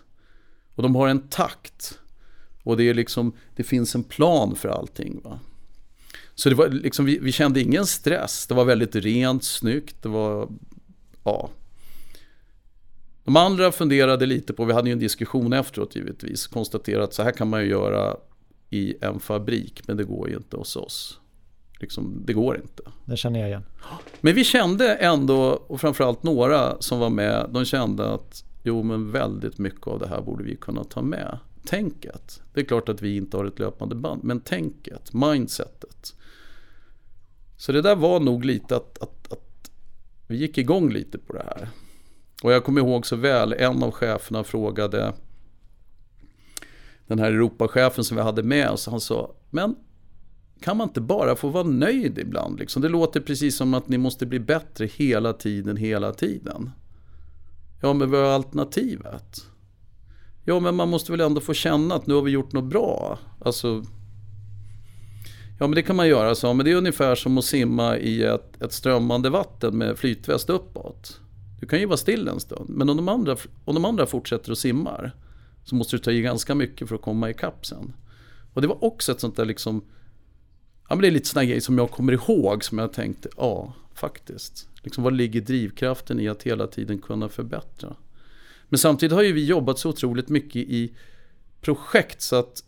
[0.76, 2.00] Och de har en takt.
[2.64, 5.22] Och det, är liksom, det finns en plan för allting.
[5.24, 5.40] Va?
[6.36, 8.48] Så det var liksom, vi, vi kände ingen stress.
[8.48, 10.02] Det var väldigt rent, snyggt.
[10.02, 10.50] Det var,
[11.24, 11.50] ja.
[13.24, 17.24] De andra funderade lite på, vi hade ju en diskussion efteråt givetvis, konstaterat att så
[17.24, 18.18] här kan man ju göra
[18.70, 21.20] i en fabrik, men det går ju inte hos oss.
[21.80, 22.84] Liksom, det går inte.
[23.06, 23.64] Det känner jag igen.
[24.22, 29.12] Men vi kände ändå, och framförallt några som var med, de kände att jo men
[29.12, 31.40] väldigt mycket av det här borde vi kunna ta med.
[31.66, 32.42] Tänket.
[32.54, 36.16] Det är klart att vi inte har ett löpande band, men tänket, mindsetet.
[37.58, 39.72] Så det där var nog lite att, att, att
[40.28, 41.70] vi gick igång lite på det här.
[42.44, 45.14] Och jag kommer ihåg så väl, en av cheferna frågade
[47.08, 49.76] den här Europachefen som vi hade med oss, han sa, men
[50.62, 52.60] kan man inte bara få vara nöjd ibland?
[52.60, 52.82] Liksom?
[52.82, 56.72] Det låter precis som att ni måste bli bättre hela tiden, hela tiden.
[57.82, 59.46] Ja, men vad är alternativet?
[60.44, 63.20] Ja, men man måste väl ändå få känna att nu har vi gjort något bra.
[63.42, 63.84] Alltså,
[65.60, 66.54] ja, men det kan man göra så.
[66.54, 71.20] Men det är ungefär som att simma i ett, ett strömmande vatten med flytväst uppåt.
[71.60, 74.52] Du kan ju vara still en stund, men om de andra, om de andra fortsätter
[74.52, 75.12] att simma
[75.64, 77.94] så måste du ta i ganska mycket för att komma ikapp sen.
[78.54, 79.82] Och det var också ett sånt där liksom,
[80.90, 83.74] ja men det är lite sådana grejer som jag kommer ihåg som jag tänkte, ja
[83.94, 84.70] faktiskt.
[84.84, 87.96] Liksom, vad ligger drivkraften i att hela tiden kunna förbättra?
[88.70, 90.96] Men samtidigt har ju vi jobbat så otroligt mycket i
[91.62, 92.64] projekt så att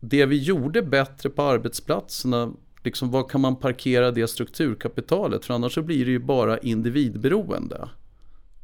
[0.00, 5.44] det vi gjorde bättre på arbetsplatserna, liksom, var kan man parkera det strukturkapitalet?
[5.44, 7.88] För annars så blir det ju bara individberoende.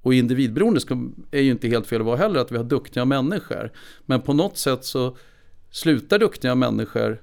[0.02, 0.80] Och individberoende
[1.30, 3.72] är ju inte helt fel att vara heller, att vi har duktiga människor.
[4.06, 5.16] Men på något sätt så
[5.70, 7.22] slutar duktiga människor,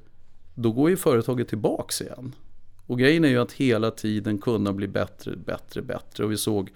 [0.58, 2.36] då går ju företaget tillbaks igen.
[2.86, 6.24] Och grejen är ju att hela tiden kunna bli bättre, bättre, bättre.
[6.24, 6.70] Och vi såg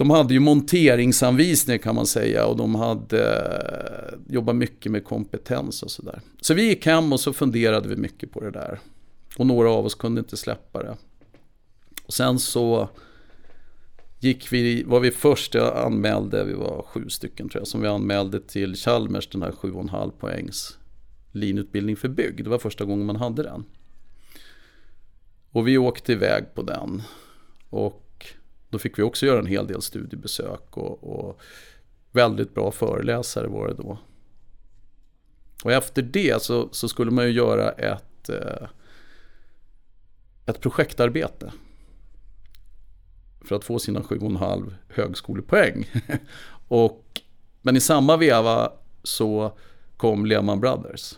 [0.00, 5.82] de hade ju monteringsanvisningar kan man säga och de hade eh, jobbat mycket med kompetens
[5.82, 6.20] och sådär.
[6.40, 8.80] Så vi gick hem och så funderade vi mycket på det där.
[9.36, 10.96] Och några av oss kunde inte släppa det.
[12.06, 12.88] Och sen så
[14.20, 17.88] gick vi, var vi först, jag anmälde, vi var sju stycken tror jag, som vi
[17.88, 20.78] anmälde till Chalmers den här 7,5 poängs
[21.32, 22.44] linutbildning för bygg.
[22.44, 23.64] Det var första gången man hade den.
[25.50, 27.02] Och vi åkte iväg på den.
[27.70, 28.26] Och
[28.68, 31.40] då fick vi också göra en hel del studiebesök och, och
[32.12, 33.98] väldigt bra föreläsare var det då.
[35.64, 38.68] Och efter det så, så skulle man ju göra ett, eh,
[40.46, 41.52] ett projektarbete
[43.40, 45.86] för att få sina 7,5 högskolepoäng.
[46.68, 47.20] och,
[47.62, 49.58] men i samma veva så
[50.00, 51.14] kom Lehman Brothers.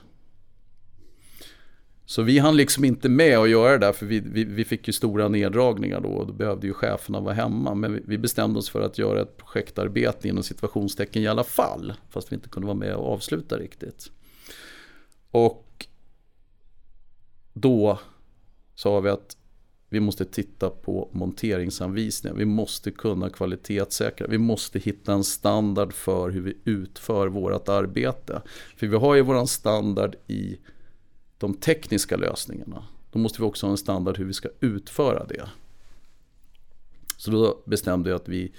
[2.04, 4.86] Så vi hann liksom inte med att göra det där för vi, vi, vi fick
[4.86, 7.74] ju stora neddragningar då och då behövde ju cheferna vara hemma.
[7.74, 11.92] Men vi, vi, bestämde oss för att göra ett projektarbete inom situationstecken i alla fall.
[12.10, 14.10] Fast vi inte kunde vara med och avsluta riktigt.
[15.30, 15.86] Och
[17.52, 17.98] då
[18.74, 19.36] sa vi att
[19.92, 22.36] vi måste titta på monteringsanvisningar.
[22.36, 24.26] Vi måste kunna kvalitetssäkra.
[24.26, 28.42] Vi måste hitta en standard för hur vi utför vårt arbete.
[28.76, 30.58] För vi har ju våran standard i
[31.38, 32.84] de tekniska lösningarna.
[33.10, 35.48] Då måste vi också ha en standard hur vi ska utföra det.
[37.16, 38.52] Så då bestämde jag att vi,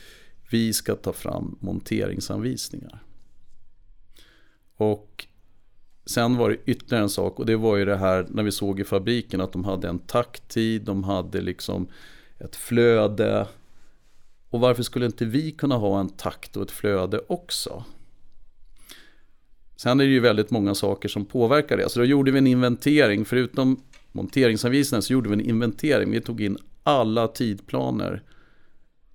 [0.52, 3.04] vi ska ta fram monteringsanvisningar.
[4.76, 5.28] Och
[6.06, 8.80] sen var det ytterligare en sak och det var ju det här när vi såg
[8.80, 11.88] i fabriken att de hade en takttid, de hade liksom
[12.40, 13.48] ett flöde.
[14.50, 17.84] Och varför skulle inte vi kunna ha en takt och ett flöde också?
[19.76, 21.90] Sen är det ju väldigt många saker som påverkar det.
[21.90, 26.12] Så då gjorde vi en inventering, förutom monteringsanvisningen så gjorde vi en inventering.
[26.12, 28.24] Vi tog in alla tidplaner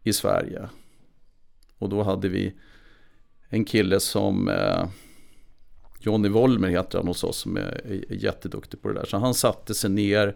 [0.02, 0.68] i Sverige.
[1.78, 2.54] Och då hade vi
[3.48, 4.88] en kille som eh,
[6.00, 9.06] Johnny Wollmer heter han hos oss som är, jätteduktig på det där.
[9.06, 10.34] Så han satte sig ner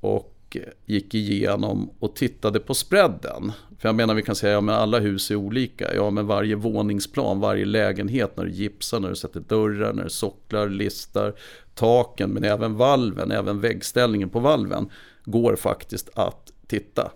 [0.00, 3.52] och gick igenom och tittade på spreaden.
[3.78, 5.94] För jag menar vi kan säga att ja, alla hus är olika.
[5.94, 10.10] Ja men varje våningsplan, varje lägenhet när du gipsar, när du sätter dörrar, när du
[10.10, 11.34] socklar, listar,
[11.74, 14.90] taken men även valven, även väggställningen på valven
[15.24, 17.10] går faktiskt att titta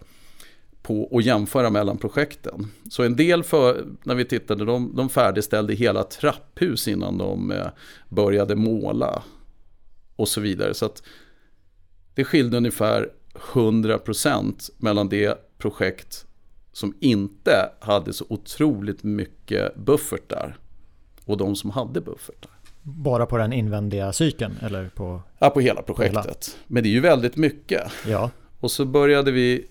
[0.89, 2.71] på och jämföra mellan projekten.
[2.91, 7.67] Så en del för, när vi tittade, de, de färdigställde hela trapphus innan de eh,
[8.09, 9.23] började måla
[10.17, 10.75] och så vidare.
[10.75, 11.03] Så att
[12.15, 13.09] det skilde ungefär
[13.53, 16.27] 100% mellan det projekt
[16.73, 20.59] som inte hade så otroligt mycket buffertar
[21.25, 22.51] och de som hade buffertar.
[22.83, 25.23] Bara på den invändiga cykeln eller på?
[25.39, 26.23] Ja, på hela projektet.
[26.23, 26.37] På hela.
[26.67, 27.83] Men det är ju väldigt mycket.
[28.07, 28.31] Ja.
[28.61, 29.67] Och så började vi,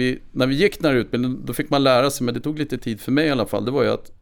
[0.00, 2.58] vi, när vi gick den här utbildningen, då fick man lära sig, men det tog
[2.58, 4.12] lite tid för mig i alla fall, det var ju att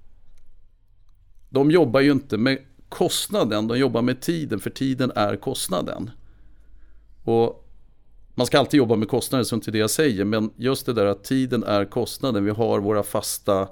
[1.48, 6.10] de jobbar ju inte med kostnaden, de jobbar med tiden, för tiden är kostnaden.
[7.24, 7.68] Och
[8.34, 10.24] man ska alltid jobba med kostnader, så inte det jag säger.
[10.24, 12.44] Men just det där att tiden är kostnaden.
[12.44, 13.68] Vi har våra fasta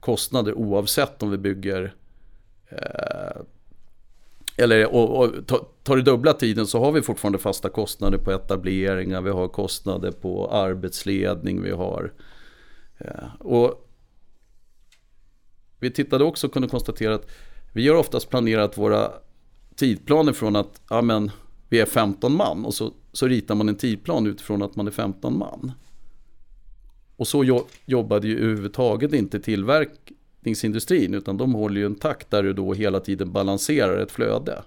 [0.00, 1.94] kostnader oavsett om vi bygger
[2.68, 3.42] eh,
[4.56, 5.46] eller och, och,
[5.82, 10.10] tar det dubbla tiden så har vi fortfarande fasta kostnader på etableringar, vi har kostnader
[10.10, 12.12] på arbetsledning, vi har...
[12.98, 13.88] Eh, och
[15.80, 17.30] vi tittade också och kunde konstatera att
[17.72, 19.12] vi har oftast planerat våra
[19.74, 21.30] tidplaner från att ja, men,
[21.68, 24.90] vi är 15 man och så, så ritar man en tidplan utifrån att man är
[24.90, 25.72] 15 man.
[27.16, 30.12] Och så jobbade ju överhuvudtaget inte tillverk
[30.46, 34.62] tillverkningsindustrin utan de håller ju en takt där du då hela tiden balanserar ett flöde.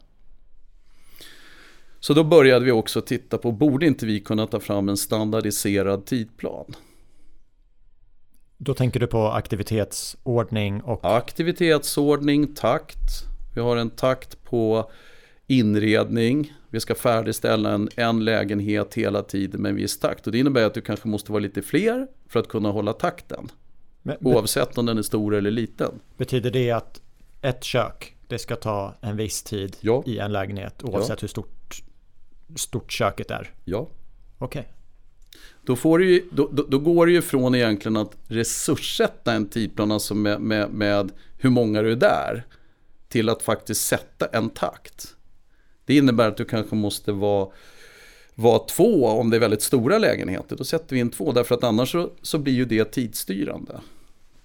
[1.99, 6.05] Så då började vi också titta på, borde inte vi kunna ta fram en standardiserad
[6.05, 6.75] tidplan?
[8.57, 10.99] Då tänker du på aktivitetsordning och?
[11.03, 13.25] Aktivitetsordning, takt.
[13.55, 14.91] Vi har en takt på
[15.47, 16.53] inredning.
[16.71, 20.27] Vi ska färdigställa en, en lägenhet hela tiden med en viss takt.
[20.27, 23.49] Och det innebär att du kanske måste vara lite fler för att kunna hålla takten.
[24.01, 25.99] Men, oavsett om den är stor eller liten.
[26.17, 27.01] Betyder det att
[27.41, 30.03] ett kök, det ska ta en viss tid ja.
[30.05, 31.21] i en lägenhet oavsett ja.
[31.21, 31.83] hur stort,
[32.55, 33.53] stort köket är?
[33.65, 33.87] Ja.
[34.37, 34.59] Okej.
[34.59, 34.71] Okay.
[35.63, 39.91] Då, får ju, då, då, då, går det ju från egentligen att resurssätta en tidplan,
[39.91, 42.45] alltså med, med, med hur många du är där,
[43.07, 45.15] till att faktiskt sätta en takt.
[45.85, 47.49] Det innebär att du kanske måste vara,
[48.39, 50.55] vara två om det är väldigt stora lägenheter.
[50.55, 53.73] Då sätter vi in två, därför att annars så, så blir ju det tidsstyrande.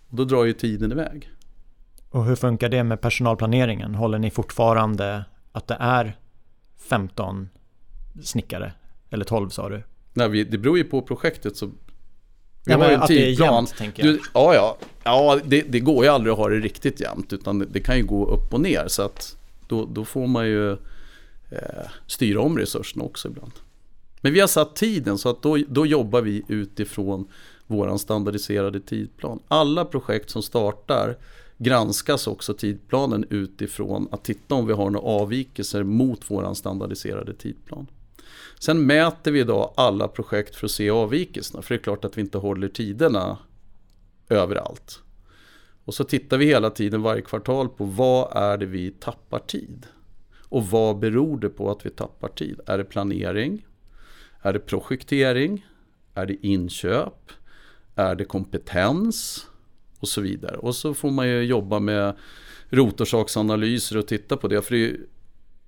[0.09, 1.30] Och då drar ju tiden iväg.
[2.11, 3.94] Och hur funkar det med personalplaneringen?
[3.94, 6.16] Håller ni fortfarande att det är
[6.88, 7.48] 15
[8.22, 8.72] snickare?
[9.11, 9.83] Eller 12 sa du?
[10.12, 11.57] Nej, vi, det beror ju på projektet.
[11.57, 11.72] Så vi
[12.64, 13.74] ja, men att det är jämnt.
[13.96, 14.76] Du, ja, ja.
[15.04, 17.33] ja det, det, går ju aldrig att ha det riktigt jämnt.
[17.33, 18.85] Utan det, det kan ju gå upp och ner.
[18.88, 19.37] Så att
[19.68, 20.72] då, då får man ju
[21.50, 23.52] eh, styra om resurserna också ibland.
[24.24, 27.28] Men vi har satt tiden så att då, då jobbar vi utifrån
[27.66, 29.40] vår standardiserade tidplan.
[29.48, 31.16] Alla projekt som startar
[31.58, 37.87] granskas också tidplanen utifrån att titta om vi har några avvikelser mot vår standardiserade tidplan.
[38.58, 41.62] Sen mäter vi idag alla projekt för att se avvikelserna.
[41.62, 43.38] För det är klart att vi inte håller tiderna
[44.28, 45.00] överallt.
[45.84, 49.87] Och så tittar vi hela tiden varje kvartal på vad är det vi tappar tid.
[50.48, 52.60] Och vad beror det på att vi tappar tid?
[52.66, 53.64] Är det planering?
[54.44, 55.66] Är det projektering?
[56.14, 57.30] Är det inköp?
[57.94, 59.46] Är det kompetens?
[60.00, 60.57] Och så vidare.
[60.57, 62.16] Och så får man ju jobba med
[62.70, 64.62] rotorsaksanalyser och titta på det.
[64.62, 64.96] För det,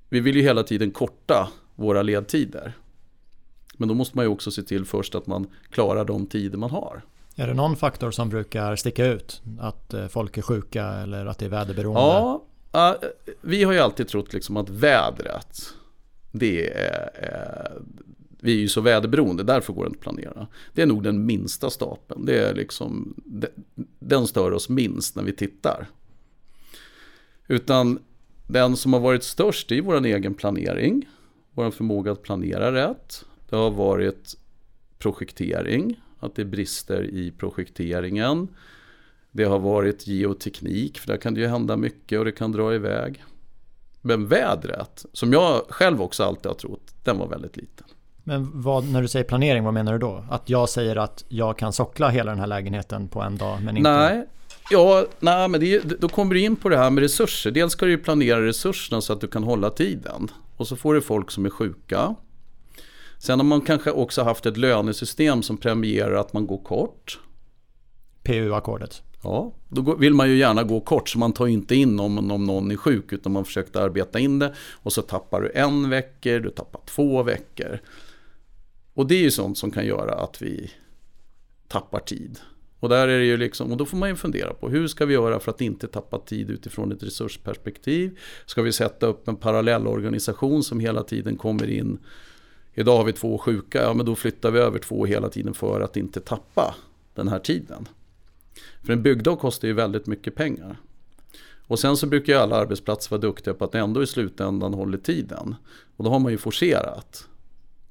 [0.08, 2.72] vi vill ju hela tiden korta våra ledtider.
[3.76, 6.70] Men då måste man ju också se till först att man klarar de tider man
[6.70, 7.02] har.
[7.36, 9.42] Är det någon faktor som brukar sticka ut?
[9.60, 12.00] Att eh, folk är sjuka eller att det är väderberoende?
[12.00, 12.96] Ja,
[13.40, 15.60] vi har ju alltid trott liksom att vädret,
[16.32, 17.82] det är,
[18.46, 20.46] vi är ju så väderberoende, därför går det inte att planera.
[20.72, 22.24] Det är nog den minsta stapeln.
[22.24, 23.14] Det är liksom,
[23.98, 25.86] den stör oss minst när vi tittar.
[27.48, 27.98] Utan
[28.46, 31.08] den som har varit störst är vår egen planering.
[31.52, 33.24] Vår förmåga att planera rätt.
[33.48, 34.34] Det har varit
[34.98, 38.48] projektering, att det brister i projekteringen.
[39.30, 42.74] Det har varit geoteknik, för där kan det ju hända mycket och det kan dra
[42.74, 43.24] iväg.
[44.00, 47.86] Men vädret, som jag själv också alltid har trott, den var väldigt liten.
[48.28, 50.24] Men vad, när du säger planering, vad menar du då?
[50.30, 53.76] Att jag säger att jag kan sockla hela den här lägenheten på en dag men
[53.76, 53.90] inte...
[53.90, 54.26] Nej,
[54.70, 57.50] ja, nej men det, då kommer du in på det här med resurser.
[57.50, 60.30] Dels ska du planera resurserna så att du kan hålla tiden.
[60.56, 62.14] Och så får du folk som är sjuka.
[63.18, 67.18] Sen har man kanske också haft ett lönesystem som premierar att man går kort.
[68.22, 69.02] PU-ackordet.
[69.22, 72.44] Ja, då vill man ju gärna gå kort så man tar inte in om, om
[72.44, 76.38] någon är sjuk utan man försökte arbeta in det och så tappar du en vecka,
[76.38, 77.80] du tappar två veckor.
[78.96, 80.70] Och det är ju sånt som kan göra att vi
[81.68, 82.38] tappar tid.
[82.80, 85.06] Och, där är det ju liksom, och då får man ju fundera på hur ska
[85.06, 88.18] vi göra för att inte tappa tid utifrån ett resursperspektiv.
[88.46, 91.98] Ska vi sätta upp en parallellorganisation som hela tiden kommer in.
[92.74, 95.80] Idag har vi två sjuka, ja men då flyttar vi över två hela tiden för
[95.80, 96.74] att inte tappa
[97.14, 97.88] den här tiden.
[98.82, 100.80] För en byggdag kostar ju väldigt mycket pengar.
[101.66, 104.98] Och sen så brukar ju alla arbetsplatser vara duktiga på att ändå i slutändan håller
[104.98, 105.54] tiden.
[105.96, 107.28] Och då har man ju forcerat.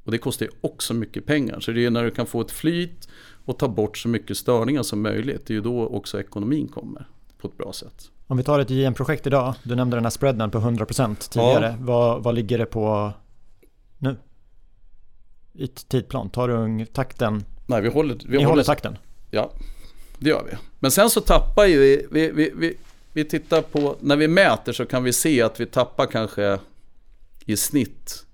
[0.06, 1.60] Och det kostar ju också mycket pengar.
[1.60, 3.10] Så det är när du kan få ett flyt
[3.46, 5.46] och ta bort så mycket störningar som möjligt.
[5.48, 8.12] Det är ju då också ekonomin kommer på ett bra sätt.
[8.28, 9.54] Om vi tar ett JM-projekt idag.
[9.64, 11.66] Du nämnde den här spreaden på 100% tidigare.
[11.66, 11.86] Ja.
[11.86, 13.14] Vad, vad ligger det på
[13.98, 14.18] nu?
[15.54, 16.30] I tidplan?
[16.30, 17.44] Tar du takten?
[17.66, 18.98] Nej, vi håller, vi Ni håller, håller takten?
[19.32, 19.52] Ja,
[20.20, 20.58] det gör vi.
[20.80, 22.78] Men sen så tappar ju vi, vi, vi, vi,
[23.14, 26.60] vi tittar på, när vi mäter så kan vi se att vi tappar kanske
[27.46, 28.26] i snitt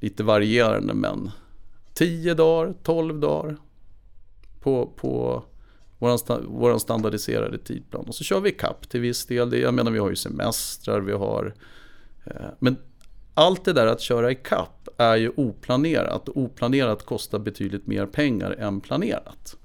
[0.00, 1.30] lite varierande men
[1.94, 3.56] 10 dagar, 12 dagar
[4.60, 5.44] på, på
[5.98, 8.04] vår, vår standardiserade tidplan.
[8.08, 9.52] Och så kör vi kapp till viss del.
[9.52, 11.54] Jag menar vi har ju semestrar, vi har...
[12.24, 12.76] Eh, men
[13.34, 16.28] allt det där att köra i kapp är ju oplanerat.
[16.28, 19.56] Oplanerat kostar betydligt mer pengar än planerat.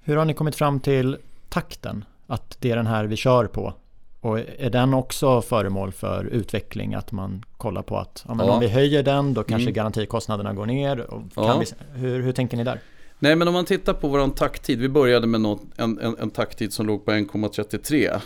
[0.00, 1.16] Hur har ni kommit fram till
[1.48, 2.04] takten?
[2.26, 3.74] Att det är den här vi kör på?
[4.20, 6.94] Och är den också föremål för utveckling?
[6.94, 8.52] Att man kollar på att ja, ja.
[8.52, 9.74] om vi höjer den då kanske mm.
[9.74, 11.06] garantikostnaderna går ner.
[11.34, 11.58] Ja.
[11.60, 12.80] vi, hur, hur tänker ni där?
[13.18, 14.80] Nej men om man tittar på vår takttid.
[14.80, 18.20] Vi började med något, en, en, en takttid som låg på 1,33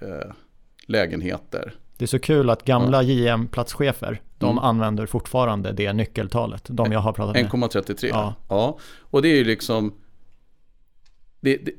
[0.00, 0.08] eh,
[0.86, 1.74] lägenheter.
[1.96, 3.02] Det är så kul att gamla.
[3.02, 4.64] JM-platschefer, de mm.
[4.64, 6.62] använder fortfarande det nyckeltalet.
[6.68, 7.50] De jag har pratat med.
[7.50, 8.06] 1,33.
[8.08, 8.34] Ja.
[8.48, 8.78] ja.
[9.00, 9.94] Och det är ju liksom
[11.40, 11.72] det, det,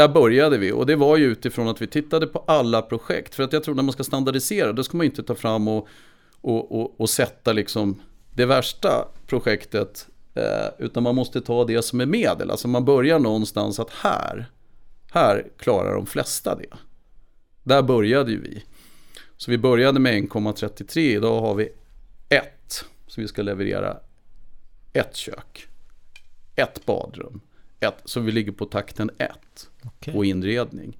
[0.00, 3.34] där började vi och det var ju utifrån att vi tittade på alla projekt.
[3.34, 5.88] För att jag tror när man ska standardisera då ska man inte ta fram och,
[6.40, 8.02] och, och, och sätta liksom
[8.34, 10.08] det värsta projektet.
[10.34, 12.50] Eh, utan man måste ta det som är medel.
[12.50, 14.50] Alltså man börjar någonstans att här,
[15.12, 16.76] här klarar de flesta det.
[17.62, 18.64] Där började ju vi.
[19.36, 21.68] Så vi började med 1,33, idag har vi
[22.28, 22.44] 1.
[23.06, 23.96] Så vi ska leverera
[24.92, 25.68] ett kök,
[26.56, 27.40] ett badrum,
[27.80, 30.14] ett, så vi ligger på takten ett Okej.
[30.14, 30.98] på inredning.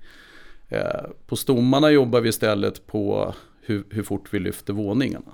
[0.68, 5.32] Eh, på stommarna jobbar vi istället på hur, hur fort vi lyfter våningarna.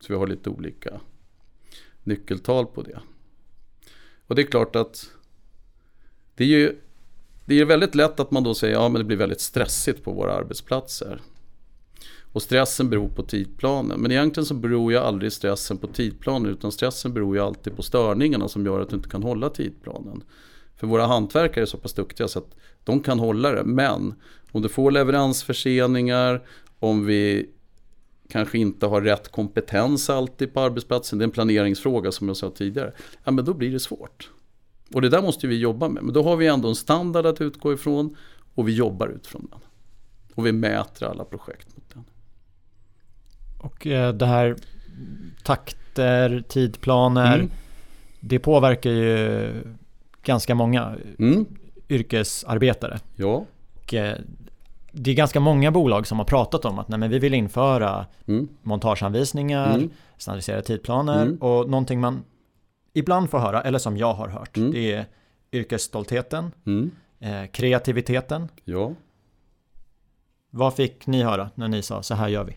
[0.00, 1.00] Så vi har lite olika
[2.02, 2.98] nyckeltal på det.
[4.26, 5.10] Och det är klart att
[6.34, 6.76] det är ju
[7.46, 10.12] det är väldigt lätt att man då säger ja men det blir väldigt stressigt på
[10.12, 11.20] våra arbetsplatser.
[12.32, 14.00] Och stressen beror på tidplanen.
[14.00, 17.82] Men egentligen så beror ju aldrig stressen på tidplanen utan stressen beror ju alltid på
[17.82, 20.22] störningarna som gör att du inte kan hålla tidplanen.
[20.84, 22.54] För våra hantverkare är så pass duktiga så att
[22.84, 23.64] de kan hålla det.
[23.64, 24.14] Men
[24.52, 26.42] om du får leveransförseningar,
[26.78, 27.50] om vi
[28.28, 32.50] kanske inte har rätt kompetens alltid på arbetsplatsen, det är en planeringsfråga som jag sa
[32.50, 32.92] tidigare,
[33.24, 34.30] ja men då blir det svårt.
[34.94, 36.02] Och det där måste vi jobba med.
[36.02, 38.16] Men då har vi ändå en standard att utgå ifrån
[38.54, 39.60] och vi jobbar utifrån den.
[40.34, 42.04] Och vi mäter alla projekt mot den.
[43.58, 44.56] Och eh, det här
[45.42, 47.50] takter, tidplaner, Mm.
[48.20, 49.52] det påverkar ju
[50.24, 51.46] ganska många Mm.
[51.88, 52.98] yrkesarbetare.
[53.16, 53.44] Ja.
[53.82, 54.18] Och eh,
[54.92, 58.06] det är ganska många bolag som har pratat om att nej, men vi vill införa
[58.26, 58.48] Mm.
[58.62, 59.90] montageanvisningar, Mm.
[60.16, 61.36] standardiserade tidplaner Mm.
[61.36, 62.24] och någonting man
[62.92, 64.72] ibland får höra, eller som jag har hört, Mm.
[64.72, 65.06] det är
[65.52, 66.90] yrkesstoltheten, Mm.
[67.20, 68.48] eh, kreativiteten.
[68.64, 68.92] Ja.
[70.50, 72.56] Vad fick ni höra när ni sa så här gör vi?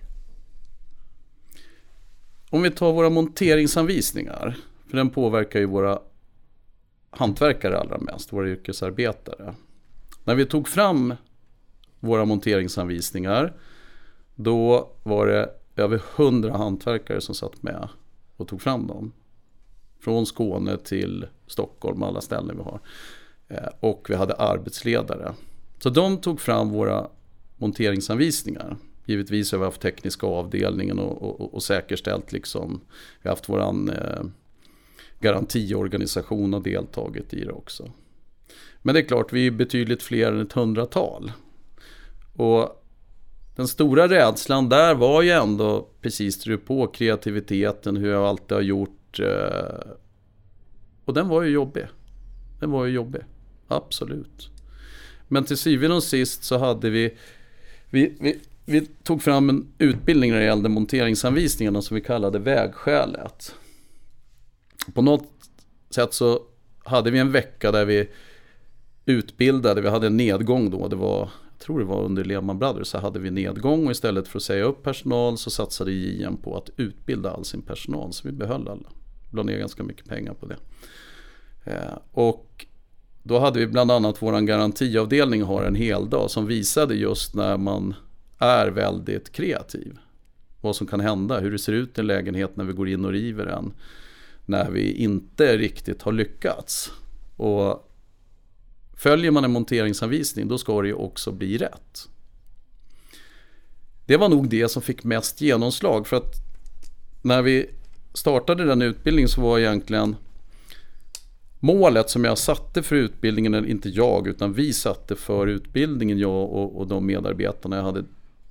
[2.49, 4.57] Om vi tar våra monteringsanvisningar,
[4.89, 5.99] för den påverkar ju våra
[7.09, 9.55] hantverkare allra mest, våra yrkesarbetare.
[10.23, 11.13] När vi tog fram
[11.99, 13.53] våra monteringsanvisningar,
[14.35, 17.89] då var det över 100 hantverkare som satt med
[18.37, 19.11] och tog fram dem.
[19.99, 22.79] Från Skåne till Stockholm, alla ställen vi har.
[23.47, 25.33] Eh, och vi hade arbetsledare.
[25.79, 27.07] Så de tog fram våra
[27.57, 28.77] monteringsanvisningar.
[29.05, 32.81] Givetvis har vi haft tekniska avdelningen och, och, och säkerställt liksom.
[33.21, 34.23] Vi har haft våran eh,
[35.19, 37.91] garantiorganisation har deltagit i det också.
[38.81, 41.31] Men det är klart, vi är betydligt fler än ett hundratal.
[42.33, 42.83] Och
[43.55, 48.55] den stora rädslan där var ju ändå precis det du på, kreativiteten, hur jag alltid
[48.55, 49.19] har gjort.
[49.19, 49.91] Eh,
[51.05, 51.87] och den var ju jobbig.
[52.59, 53.21] Den var ju jobbig,
[53.67, 54.49] absolut.
[55.27, 57.17] Men till syvende och sist så hade vi,
[57.89, 63.55] vi, vi, vi tog fram en utbildning när det gällde monteringsanvisningarna som vi kallade vägskälet.
[64.93, 65.29] På något
[65.89, 66.41] sätt så
[66.83, 68.09] hade vi en vecka där vi
[69.05, 71.19] utbildade, vi hade en nedgång då, det var,
[71.51, 74.43] jag tror det var under Lehman Brothers, så hade vi nedgång och istället för att
[74.43, 78.67] säga upp personal så satsade JM på att utbilda all sin personal, så vi behöll
[78.67, 78.89] alla.
[79.31, 80.57] La ner ganska mycket pengar på det.
[81.63, 82.65] Eh, och
[83.23, 87.57] då hade vi bland annat vår garantiavdelning har en hel dag som visade just när
[87.57, 87.95] man
[88.37, 89.97] är väldigt kreativ.
[90.61, 93.05] Vad som kan hända, hur det ser ut i en lägenhet när vi går in
[93.05, 93.73] och river den.
[94.49, 96.91] När vi inte riktigt har lyckats.
[97.35, 97.91] Och
[98.93, 102.09] följer man en monteringsanvisning då ska det ju också bli rätt.
[104.05, 106.33] Det var nog det som fick mest genomslag för att
[107.21, 107.69] när vi
[108.13, 110.15] startade den utbildningen så var egentligen
[111.59, 116.43] målet som jag satte för utbildningen, eller inte jag utan vi satte för utbildningen, jag
[116.51, 118.03] och, och de medarbetarna jag hade.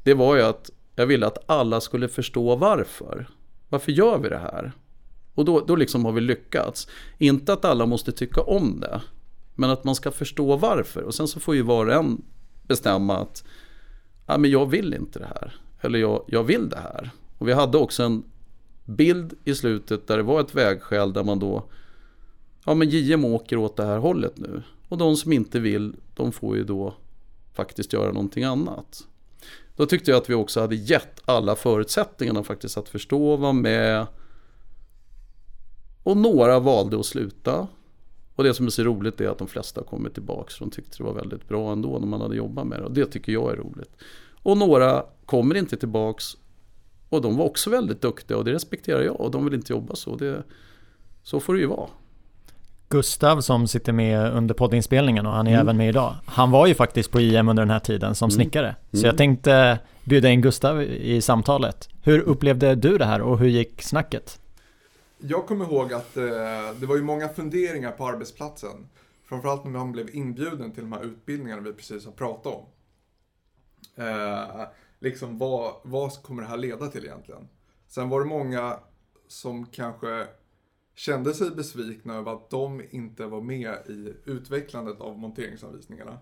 [0.02, 3.28] Det var ju att jag ville att alla skulle förstå varför.
[3.68, 4.72] Varför gör vi det här?
[5.36, 6.88] Och då, då liksom har vi lyckats.
[7.18, 9.02] Inte att alla måste tycka om det.
[9.54, 11.02] Men att man ska förstå varför.
[11.02, 12.22] Och sen så får ju var och en
[12.62, 13.44] bestämma att
[14.26, 15.60] ja, men jag vill inte det här.
[15.80, 17.10] Eller jag, jag vill det här.
[17.38, 18.24] Och vi hade också en
[18.84, 21.68] bild i slutet där det var ett vägskäl där man då
[22.68, 24.62] Ja men JM åker åt det här hållet nu.
[24.88, 26.94] Och de som inte vill, de får ju då
[27.54, 29.06] faktiskt göra någonting annat.
[29.76, 33.52] Då tyckte jag att vi också hade gett alla förutsättningarna faktiskt att förstå och vara
[33.52, 34.06] med.
[36.06, 37.66] Och några valde att sluta.
[38.34, 40.50] Och det som är så roligt är att de flesta har kommit tillbaka.
[40.50, 42.84] Så de tyckte det var väldigt bra ändå när man hade jobbat med det.
[42.84, 43.90] Och det tycker jag är roligt.
[44.42, 46.24] Och några kommer inte tillbaks.
[47.08, 49.20] Och de var också väldigt duktiga och det respekterar jag.
[49.20, 50.16] Och de vill inte jobba så.
[50.16, 50.42] Det,
[51.22, 51.88] så får det ju vara.
[52.88, 55.60] Gustav som sitter med under poddinspelningen och han är Mm.
[55.62, 56.14] även med idag.
[56.26, 58.34] Han var ju faktiskt på IM under den här tiden som Mm.
[58.34, 58.76] snickare.
[58.92, 59.06] Så Mm.
[59.06, 61.88] jag tänkte bjuda in Gustav i samtalet.
[62.02, 64.40] Hur upplevde du det här och hur gick snacket?
[65.18, 66.24] Jag kommer ihåg att eh,
[66.80, 68.88] det var ju många funderingar på arbetsplatsen.
[69.24, 72.64] Framförallt när man blev inbjuden till de här utbildningarna vi precis har pratat om.
[74.04, 74.66] Eh,
[74.98, 77.48] liksom vad, vad kommer det här leda till egentligen?
[77.86, 78.78] Sen var det många
[79.28, 80.26] som kanske
[80.94, 86.18] kände sig besvikna över att de inte var med i utvecklandet av monteringsanvisningarna.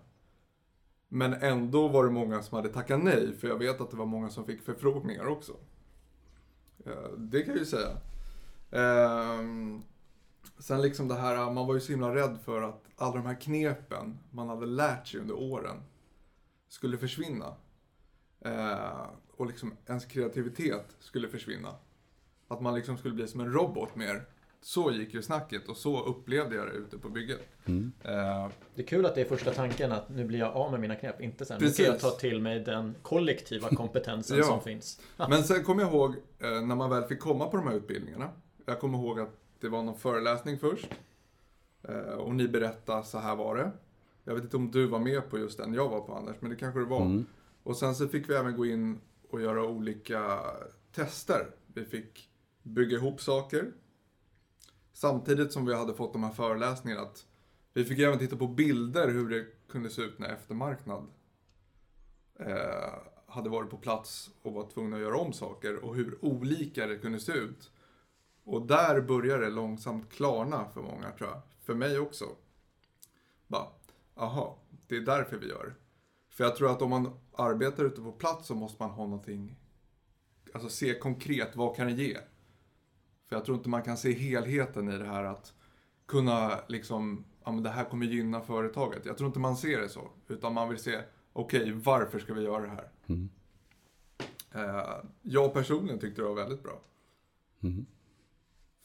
[1.07, 4.05] Men ändå var det många som hade tackat nej, för jag vet att det var
[4.05, 5.53] många som fick förfrågningar också.
[6.85, 7.97] Eh, det kan jag ju säga.
[8.75, 9.81] Ehm,
[10.59, 13.41] Sen liksom det här, man var ju så himla rädd för att alla de här
[13.41, 15.77] knepen man hade lärt sig under åren
[16.67, 17.53] skulle försvinna.
[18.45, 19.07] Eh,
[19.37, 21.75] och liksom ens kreativitet skulle försvinna.
[22.47, 24.25] Att man liksom skulle bli som en robot mer.
[24.61, 27.41] Så gick ju snacket och så upplevde jag det ute på bygget.
[27.65, 27.91] Mm.
[28.03, 30.79] Eh, Det är kul att det är första tanken att nu blir jag av med
[30.79, 31.21] mina knep.
[31.21, 34.43] Inte sen, nu ska jag ta till mig den kollektiva kompetensen Ja.
[34.43, 35.01] som finns.
[35.17, 38.29] Men sen kommer jag ihåg eh, när man väl fick komma på de här utbildningarna.
[38.65, 40.89] Jag kommer ihåg att det var någon föreläsning först.
[41.83, 43.71] Eh, och ni berättade, så här var det.
[44.23, 46.49] Jag vet inte om du var med på just den jag var på Anders, men
[46.49, 47.01] det kanske det var.
[47.01, 47.25] Mm.
[47.63, 48.99] Och sen så fick vi även gå in
[49.29, 50.39] och göra olika
[50.91, 51.47] tester.
[51.67, 52.29] Vi fick
[52.63, 53.71] bygga ihop saker.
[54.93, 57.01] Samtidigt som vi hade fått de här föreläsningarna.
[57.01, 57.25] Att
[57.73, 61.07] vi fick även titta på bilder hur det kunde se ut när eftermarknad
[62.39, 62.93] eh,
[63.27, 66.97] hade varit på plats och var tvungna att göra om saker och hur olika det
[66.97, 67.71] kunde se ut.
[68.45, 71.41] Och där började det långsamt klarna för många tror jag.
[71.61, 72.25] För mig också.
[73.47, 73.67] Bara,
[74.15, 75.75] aha, det är därför vi gör.
[76.29, 79.55] För jag tror att om man arbetar ute på plats så måste man ha någonting,
[80.53, 82.17] alltså se konkret, vad kan det ge?
[83.27, 85.53] För jag tror inte man kan se helheten i det här att
[86.05, 89.05] kunna liksom, ja men det här kommer gynna företaget.
[89.05, 91.01] Jag tror inte man ser det så, utan man vill se,
[91.33, 92.89] okej, varför ska vi göra det här?
[93.07, 93.29] Mm.
[94.51, 96.81] Eh, jag personligen tyckte det var väldigt bra.
[97.63, 97.85] Mm.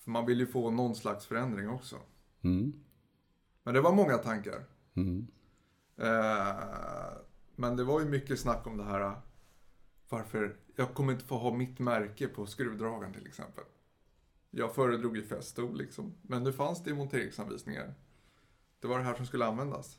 [0.01, 1.97] För man vill ju få någon slags förändring också.
[2.43, 2.73] Mm.
[3.63, 4.65] Men det var många tankar.
[4.95, 5.27] Mm.
[5.97, 7.13] Eh,
[7.57, 9.21] men det var ju mycket snack om det här.
[10.09, 13.65] Varför jag kommer inte få ha mitt märke på skruvdragaren till exempel.
[14.51, 16.15] Jag föredrog ju Festo liksom.
[16.23, 17.95] Men nu fanns det i monteringsanvisningar.
[18.81, 19.99] Det var det här som skulle användas.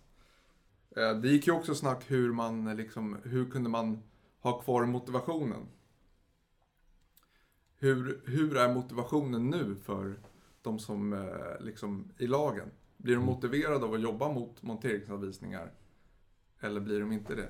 [0.95, 4.03] Eh, det gick ju också snack hur man liksom, hur kunde man
[4.39, 5.67] ha kvar motivationen?
[7.83, 10.13] Hur, hur är motivationen nu för
[10.61, 12.67] de som eh, liksom i lagen?
[12.97, 15.71] Blir de motiverade av att jobba mot monteringsanvisningar?
[16.59, 17.49] Eller blir de inte det?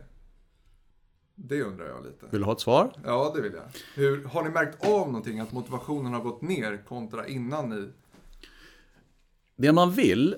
[1.36, 2.26] Det undrar jag lite.
[2.30, 2.94] Vill du ha ett svar?
[3.06, 3.64] Ja, det vill jag.
[3.96, 7.90] Hur, har ni märkt av någonting att motivationen har gått ner kontra innan ni...
[9.56, 10.36] Det man vill,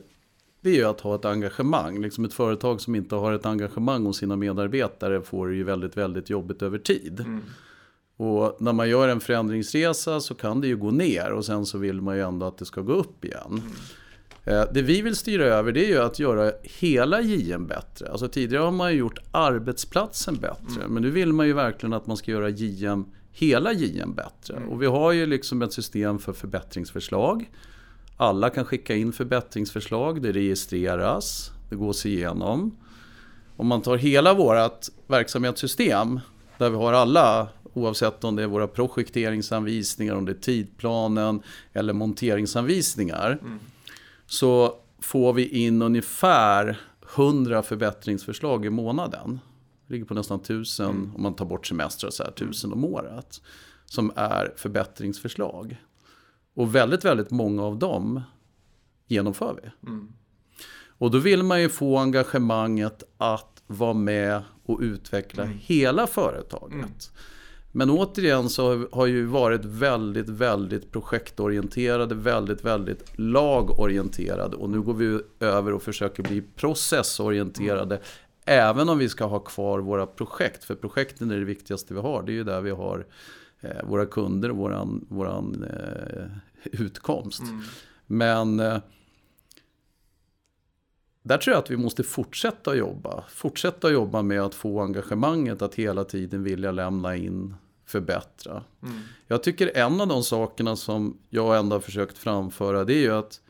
[0.62, 2.02] det är ju att ha ett engagemang.
[2.02, 5.98] Liksom ett företag som inte har ett engagemang hos sina medarbetare får det ju väldigt,
[5.98, 7.20] väldigt jobbigt över tid.
[7.20, 7.41] Mm.
[8.18, 11.78] Och när man gör en förändringsresa så kan det ju gå ner och sen så
[11.78, 13.61] vill man ju ändå att det ska gå upp igen.
[14.43, 18.11] Eh, Det vi vill styra över det är ju att göra hela JM bättre.
[18.11, 20.88] Alltså tidigare har man ju gjort arbetsplatsen bättre.
[20.88, 24.61] Men nu vill man ju verkligen att man ska göra JM, hela JM bättre.
[24.70, 27.49] Och vi har ju liksom ett system för förbättringsförslag.
[28.18, 32.78] Alla kan skicka in förbättringsförslag, det registreras, det gås igenom.
[33.57, 36.20] Om man tar hela vårt verksamhetssystem
[36.57, 41.42] där vi har alla, oavsett om det är våra projekteringsanvisningar, om det är tidplanen
[41.74, 43.40] eller monteringsanvisningar.
[44.26, 46.80] Så får vi in ungefär
[47.16, 49.40] 100 förbättringsförslag i månaden.
[49.88, 53.42] Det ligger på nästan 1000 om man tar bort semestrar så här, 1000 om året.
[53.86, 55.78] Som är förbättringsförslag.
[56.56, 58.22] Och väldigt, väldigt många av dem
[59.08, 59.90] genomför vi.
[59.90, 60.14] Mm.
[60.98, 67.12] Och då vill man ju få engagemanget att vara med och utveckla hela företaget.
[67.76, 74.56] Men återigen så har ju varit väldigt, väldigt projektorienterade, väldigt, väldigt lagorienterade.
[74.56, 78.00] Och nu går vi över och försöker bli processorienterade.
[78.46, 80.64] Även om vi ska ha kvar våra projekt.
[80.64, 82.24] För projekten är det viktigaste vi har.
[82.24, 83.06] Det är ju där vi har
[83.62, 86.26] eh, våra kunder och våran, våran eh,
[86.64, 87.42] utkomst.
[88.06, 88.78] Men eh,
[91.24, 93.24] där tror jag att vi måste fortsätta jobba.
[93.30, 97.56] Fortsätta jobba med att få engagemanget att hela tiden vilja lämna in,
[97.94, 98.64] förbättra.
[98.84, 99.00] Mm.
[99.28, 103.12] Jag tycker en av de sakerna som jag ändå har försökt framföra det är ju
[103.12, 103.41] att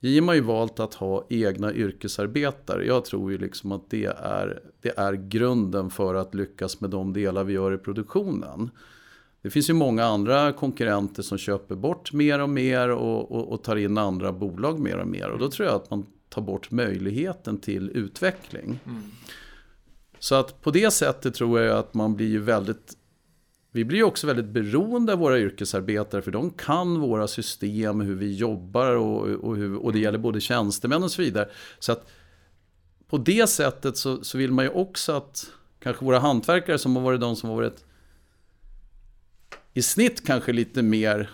[0.00, 2.86] JM har ju valt att ha egna yrkesarbetare.
[2.86, 7.12] Jag tror ju liksom att det är, det är grunden för att lyckas med de
[7.12, 8.70] delar vi gör i produktionen.
[9.42, 13.62] Det finns ju många andra konkurrenter som köper bort mer och mer och, och, och
[13.62, 15.28] tar in andra bolag mer och mer.
[15.28, 18.80] Och då tror jag att man tar bort möjligheten till utveckling.
[18.86, 19.02] Mm.
[20.18, 22.96] Så att på det sättet tror jag att man blir ju väldigt
[23.76, 28.14] vi blir ju också väldigt beroende av våra yrkesarbetare för de kan våra system, hur
[28.14, 31.48] vi jobbar och, och, hur, och det gäller både tjänstemän och så vidare.
[31.78, 32.10] Så att
[33.08, 37.02] på det sättet så, så vill man ju också att kanske våra hantverkare som har
[37.02, 37.84] varit de som har varit
[39.74, 41.30] i snitt kanske lite mer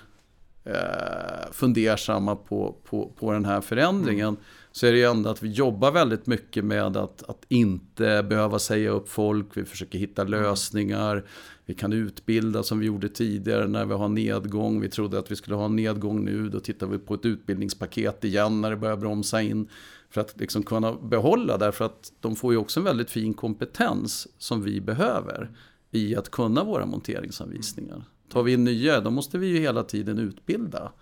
[0.65, 4.29] eh, fundersamma på, på, på den här förändringen.
[4.29, 4.41] Mm
[4.73, 8.59] så är det ju ändå att vi jobbar väldigt mycket med att, att inte behöva
[8.59, 9.47] säga upp folk.
[9.55, 11.25] Vi försöker hitta lösningar.
[11.67, 14.81] Vi kan utbilda som vi gjorde tidigare när vi har nedgång.
[14.81, 16.49] Vi trodde att vi skulle ha en nedgång nu.
[16.49, 19.69] Då tittar vi på ett utbildningspaket igen när det börjar bromsa in.
[20.11, 24.29] För att liksom kunna behålla, därför att de får ju också en väldigt fin kompetens
[24.39, 25.51] som vi behöver
[25.91, 28.05] i att kunna våra monteringsanvisningar.
[28.29, 30.93] Tar vi in nya, då måste vi ju hela tiden utbilda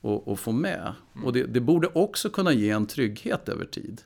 [0.00, 0.94] och, och få med.
[1.24, 4.02] Och det, det, borde också kunna ge en trygghet över tid.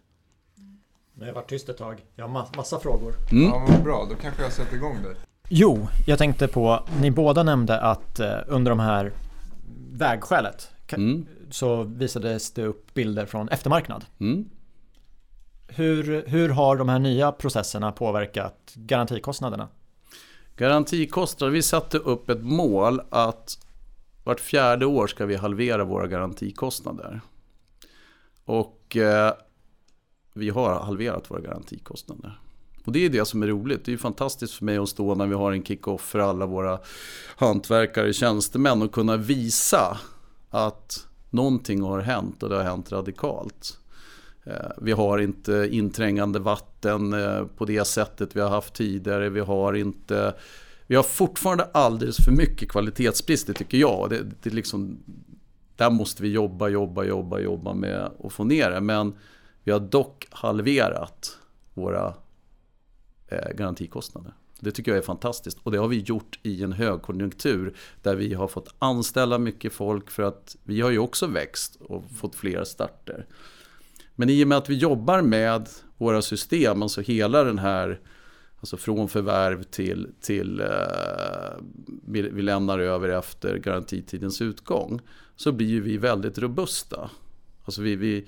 [1.15, 2.05] Det har varit tyst ett tag.
[2.17, 3.15] Jag har massa frågor.
[3.33, 3.45] Mm.
[3.45, 4.07] Ja, bra.
[4.11, 5.17] Då kanske jag sätter igång det.
[5.49, 9.13] Jo, jag tänkte på, ni båda nämnde att eh, under de här
[9.93, 11.27] vägskälet mm.
[11.51, 14.05] så visades det upp bilder från eftermarknad.
[14.21, 14.49] Mm.
[15.69, 19.69] Hur, hur har de här nya processerna påverkat garantikostnaderna?
[20.57, 23.59] Garantikostnader, vi satte upp ett mål att
[24.25, 27.21] vart fjärde år ska vi halvera våra garantikostnader.
[28.45, 29.33] Och eh,
[30.35, 32.39] vi har halverat våra garantikostnader.
[32.85, 33.85] Och det är det som är roligt.
[33.85, 36.79] Det är fantastiskt för mig att stå när vi har en kick-off för alla våra
[37.37, 39.99] hantverkare och tjänstemän och kunna visa
[40.51, 43.79] att någonting har hänt och det har hänt radikalt.
[44.45, 49.29] Eh, vi har inte inträngande vatten eh, på det sättet vi har haft tidigare.
[49.29, 50.35] Vi har inte
[50.87, 54.11] vi har fortfarande alldeles för mycket kvalitetsbrister tycker jag.
[54.11, 54.99] Det, det liksom,
[55.77, 58.81] där måste vi jobba, jobba, jobba, jobba med att få ner det.
[58.81, 59.15] Men
[59.65, 61.39] vi har dock halverat
[61.75, 62.15] våra
[63.29, 64.33] eh, garantikostnader.
[64.61, 68.35] Det tycker jag är fantastiskt och det har vi gjort i en högkonjunktur där vi
[68.35, 72.65] har fått anställa mycket folk för att vi har ju också växt och fått fler
[72.65, 73.27] starter.
[74.15, 75.69] Men i och med att vi jobbar med
[75.99, 78.01] våra system, alltså hela den här
[78.63, 80.67] Alltså från förvärv till, till eh,
[82.07, 85.01] vi, vi lämnar över efter garantitidens utgång.
[85.37, 87.11] Så blir vi väldigt robusta.
[87.65, 88.27] Alltså vi, vi,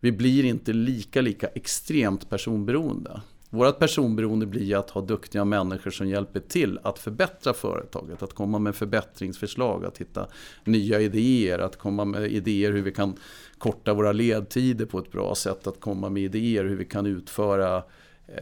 [0.00, 3.20] vi blir inte lika, lika extremt personberoende.
[3.50, 8.22] Vårt personberoende blir att ha duktiga människor som hjälper till att förbättra företaget.
[8.22, 10.26] Att komma med förbättringsförslag, att hitta
[10.64, 13.14] nya idéer, att komma med idéer hur vi kan
[13.58, 15.66] korta våra ledtider på ett bra sätt.
[15.66, 17.82] Att komma med idéer hur vi kan utföra Eh,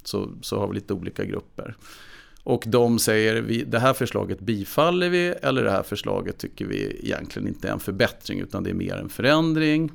[0.05, 1.77] så, så har vi lite olika grupper.
[2.45, 7.01] Och de säger vi, det här förslaget bifaller vi eller det här förslaget tycker vi
[7.03, 9.91] egentligen inte är en förbättring utan det är mer en förändring.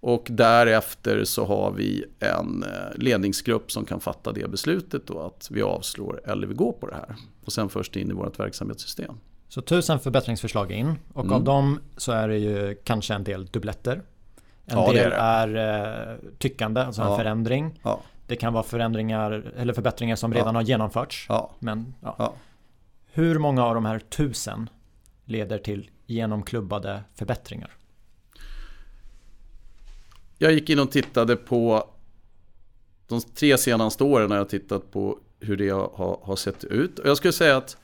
[0.00, 5.48] Och därefter så har vi en eh, ledningsgrupp som kan fatta det beslutet då att
[5.50, 7.16] vi avslår eller vi går på det här.
[7.44, 9.14] Och sen förs det in i vårt verksamhetssystem.
[9.48, 11.36] Så tusen förbättringsförslag in och mm.
[11.36, 14.02] av dem så är det ju kanske en del dubbletter.
[14.66, 15.60] En ja, del är, det.
[15.60, 17.10] är, eh, tyckande, alltså ja.
[17.10, 17.80] en förändring.
[17.82, 18.00] Ja.
[18.30, 20.60] Det kan vara förändringar eller förbättringar som redan ja.
[20.60, 21.26] har genomförts.
[21.28, 21.50] Ja.
[21.58, 22.34] Men, ja.
[23.12, 24.70] Hur många av de här tusen
[25.24, 27.76] leder till genomklubbade förbättringar?
[30.38, 31.90] Jag gick in och tittade på
[33.08, 36.98] de tre senaste åren har jag tittat på hur det har, har sett ut.
[36.98, 37.76] Och jag skulle säga att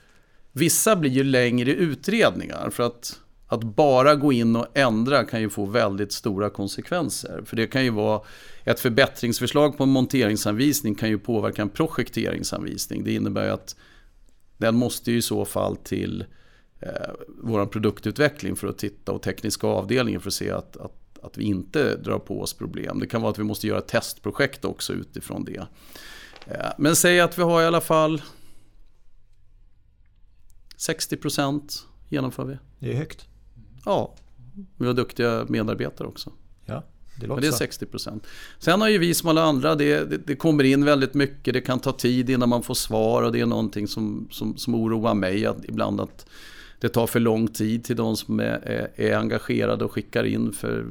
[0.53, 5.51] Vissa blir ju längre utredningar för att, att bara gå in och ändra kan ju
[5.51, 7.43] få väldigt stora konsekvenser.
[7.45, 8.21] För det kan ju vara
[8.65, 13.05] ett förbättringsförslag på en monteringsanvisning kan ju påverka en projekteringsanvisning.
[13.05, 13.77] Det innebär ju att
[14.57, 16.25] den måste ju i så fall till
[16.81, 16.89] eh,
[17.43, 21.45] vår produktutveckling för att titta och tekniska avdelningen för att se att, att, att vi
[21.45, 22.99] inte drar på oss problem.
[22.99, 25.67] Det kan vara att vi måste göra testprojekt också utifrån det.
[26.47, 28.23] Eh, men säg att vi har i alla fall
[30.77, 32.59] 60% genomför vi.
[32.79, 33.27] Det är högt.
[33.87, 34.15] Ja,
[34.77, 36.33] vi har duktiga medarbetare också.
[36.65, 36.85] Ja,
[37.21, 37.57] det Men det är så.
[37.57, 38.27] 60 procent.
[38.59, 41.61] Sen har ju vi som alla andra, det, det, det kommer in väldigt mycket, det
[41.61, 45.15] kan ta tid innan man får svar och det är någonting som, som, som oroar
[45.15, 46.27] mig att, ibland att
[46.81, 50.53] det tar för lång tid till de som är, är, är engagerade och skickar in.
[50.53, 50.87] för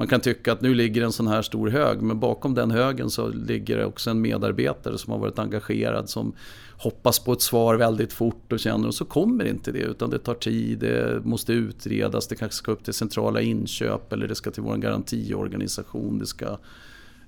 [0.00, 3.10] Man kan tycka att nu ligger en sån här stor hög men bakom den högen
[3.10, 6.32] så ligger det också en medarbetare som har varit engagerad som
[6.76, 10.18] hoppas på ett svar väldigt fort och känner och så kommer inte det utan det
[10.18, 14.50] tar tid, det måste utredas, det kanske ska upp till centrala inköp eller det ska
[14.50, 16.18] till vår garantiorganisation.
[16.18, 16.46] Det ska,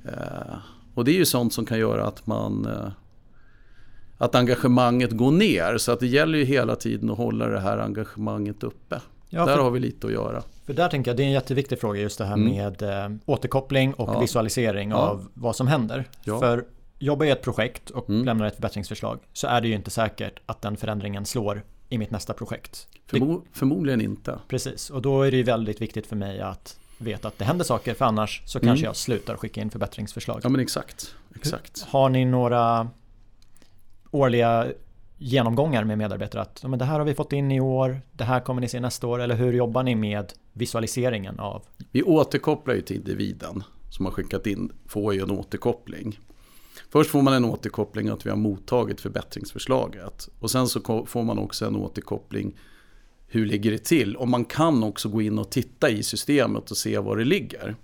[0.05, 0.57] eh,
[0.95, 2.89] och det är ju sånt som kan göra att man eh,
[4.19, 7.79] att engagemanget går ner så att det gäller ju hela tiden att hålla det här
[7.79, 9.01] engagemanget uppe.
[9.29, 10.43] Ja, Där har vi lite att göra.
[10.67, 12.55] För där tänker jag det är en jätteviktig fråga just det här Mm.
[12.57, 14.21] med eh, återkoppling och Ja.
[14.21, 14.97] visualisering Ja.
[14.97, 16.05] av vad som händer.
[16.25, 16.39] Ja.
[16.41, 16.65] För
[16.99, 18.25] jobbar jag i ett projekt och Mm.
[18.25, 22.11] lämnar ett förbättringsförslag så är det ju inte säkert att den förändringen slår i mitt
[22.11, 22.89] nästa projekt.
[23.11, 24.39] Det, Förmo förmodligen inte.
[24.49, 27.65] precis, och då är det ju väldigt viktigt för mig att veta att det händer
[27.65, 28.85] saker för annars så kanske Mm.
[28.89, 30.41] jag slutar skicka in förbättringsförslag.
[30.45, 31.15] Ja men exakt.
[31.37, 31.83] exakt.
[31.89, 32.89] Har ni några
[34.11, 34.67] årliga
[35.19, 38.41] genomgångar med medarbetare att men det här har vi fått in i år, det här
[38.41, 41.63] kommer ni se nästa år eller hur jobbar ni med visualiseringen av?
[41.93, 46.21] Vi återkopplar ju till individen som har skickat in, får ju en återkoppling.
[46.91, 50.29] Först får man en återkoppling att vi har mottagit förbättringsförslaget.
[50.39, 52.55] Och sen så får man också en återkoppling
[53.35, 54.17] hur ligger det till?
[54.17, 57.77] Och man kan också gå in och titta i systemet och se var det ligger.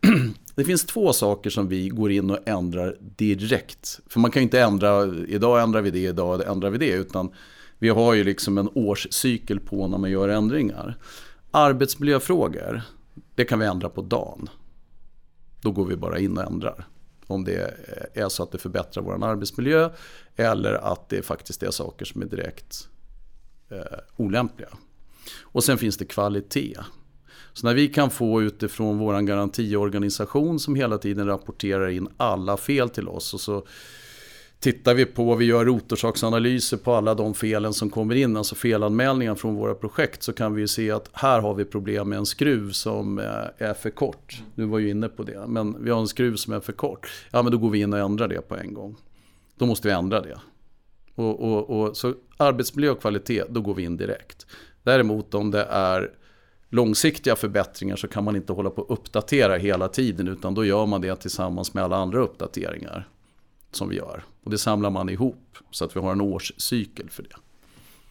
[0.54, 4.00] Det finns två saker som vi går in och ändrar direkt.
[4.06, 6.92] För man kan ju inte ändra, idag ändrar vi det, idag ändrar vi det.
[6.92, 7.30] Utan
[7.78, 10.96] vi har ju liksom en årscykel på när man gör ändringar.
[11.56, 12.82] Arbetsmiljöfrågor,
[13.34, 14.48] det kan vi ändra på dagen.
[15.60, 16.86] Då går vi bara in och ändrar.
[17.26, 17.74] Om det
[18.14, 19.90] är så att det förbättrar vår arbetsmiljö
[20.36, 22.88] eller att det faktiskt är saker som är direkt
[23.68, 24.68] eh, olämpliga.
[25.42, 26.78] Och sen finns det kvalitet.
[27.52, 32.90] Så när vi kan få utifrån vår garantiorganisation som hela tiden rapporterar in alla fel
[32.90, 33.66] till oss och så
[34.64, 39.34] tittar vi på, vi gör rotorsaksanalyser på alla de felen som kommer in, alltså felanmälningar
[39.34, 42.70] från våra projekt, så kan vi se att här har vi problem med en skruv
[42.70, 44.42] som eh, är för kort.
[44.54, 47.12] Du var ju inne på det, men vi har en skruv som är för kort.
[47.30, 48.96] Ja, men då går vi in och ändrar det på en gång.
[49.58, 50.38] Då måste vi ändra det.
[51.14, 54.46] Och, och, och, så arbetsmiljö och kvalitet, då går vi in direkt.
[54.82, 56.10] Däremot om det är
[56.68, 60.86] långsiktiga förbättringar så kan man inte hålla på att uppdatera hela tiden utan då gör
[60.86, 63.08] man det tillsammans med alla andra uppdateringar
[63.76, 64.24] som vi gör.
[64.44, 67.36] Och det samlar man ihop så att vi har en årscykel för det.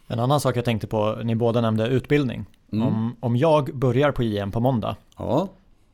[0.06, 2.44] En annan sak jag tänkte på, ni båda nämnde utbildning.
[2.72, 2.86] Mm.
[2.88, 5.48] Om, om jag börjar på JM på måndag, Ja.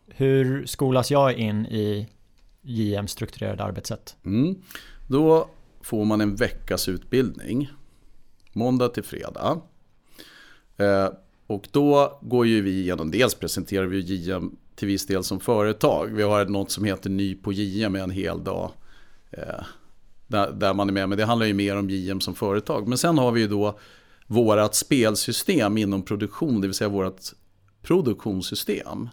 [0.09, 2.09] hur skolas jag in i
[2.63, 4.17] JM strukturerade arbetssätt?
[4.25, 4.55] Mm.
[5.09, 5.49] Då
[5.83, 7.71] får man en veckas utbildning.
[8.53, 9.61] Måndag till fredag.
[10.77, 11.09] Eh,
[11.47, 16.07] och då går ju vi igenom, dels presenterar vi JM till viss del som företag.
[16.07, 18.71] Vi har något som heter Ny på JM med en hel dag.
[19.31, 19.65] Eh,
[20.27, 22.89] där, där man är med, men det handlar ju mer om JM som företag.
[22.89, 23.79] Men sen har vi ju då
[24.27, 27.21] vårat spelsystem inom produktion, det vill säga vårt
[27.83, 29.09] produktionssystem.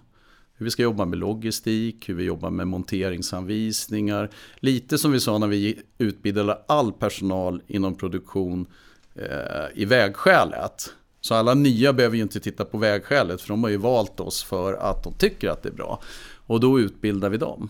[0.54, 4.30] Hur vi ska jobba med logistik, hur vi jobbar med monteringsanvisningar.
[4.56, 8.66] Lite som vi sa när vi utbildade all personal inom produktion
[9.16, 10.94] eh, i vägskälet.
[11.22, 14.44] Så alla nya behöver ju inte titta på vägskälet för de har ju valt oss
[14.44, 16.02] för att de tycker att det är bra.
[16.48, 17.70] Och då utbildar vi dem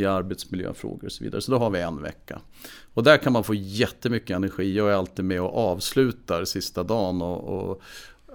[0.00, 1.40] i arbetsmiljöfrågor och så vidare.
[1.40, 2.40] Så då har vi en vecka.
[2.94, 4.76] Och där kan man få jättemycket energi.
[4.76, 7.82] Jag är alltid med och avslutar sista dagen och, och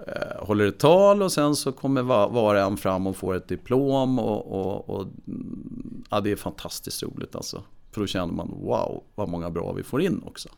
[0.06, 3.34] eh, håller ett tal och sen så kommer var, var och en fram och får
[3.34, 4.18] ett diplom.
[4.18, 7.62] Och, och, och, mm, ja, det är fantastiskt roligt alltså.
[7.90, 10.48] För då känner man wow vad många bra vi får in också.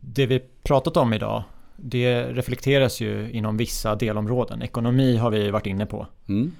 [0.00, 1.42] Det vi pratat om idag,
[1.76, 4.62] det reflekteras ju inom vissa delområden.
[4.62, 6.06] Ekonomi har vi varit inne på.
[6.28, 6.52] Mm.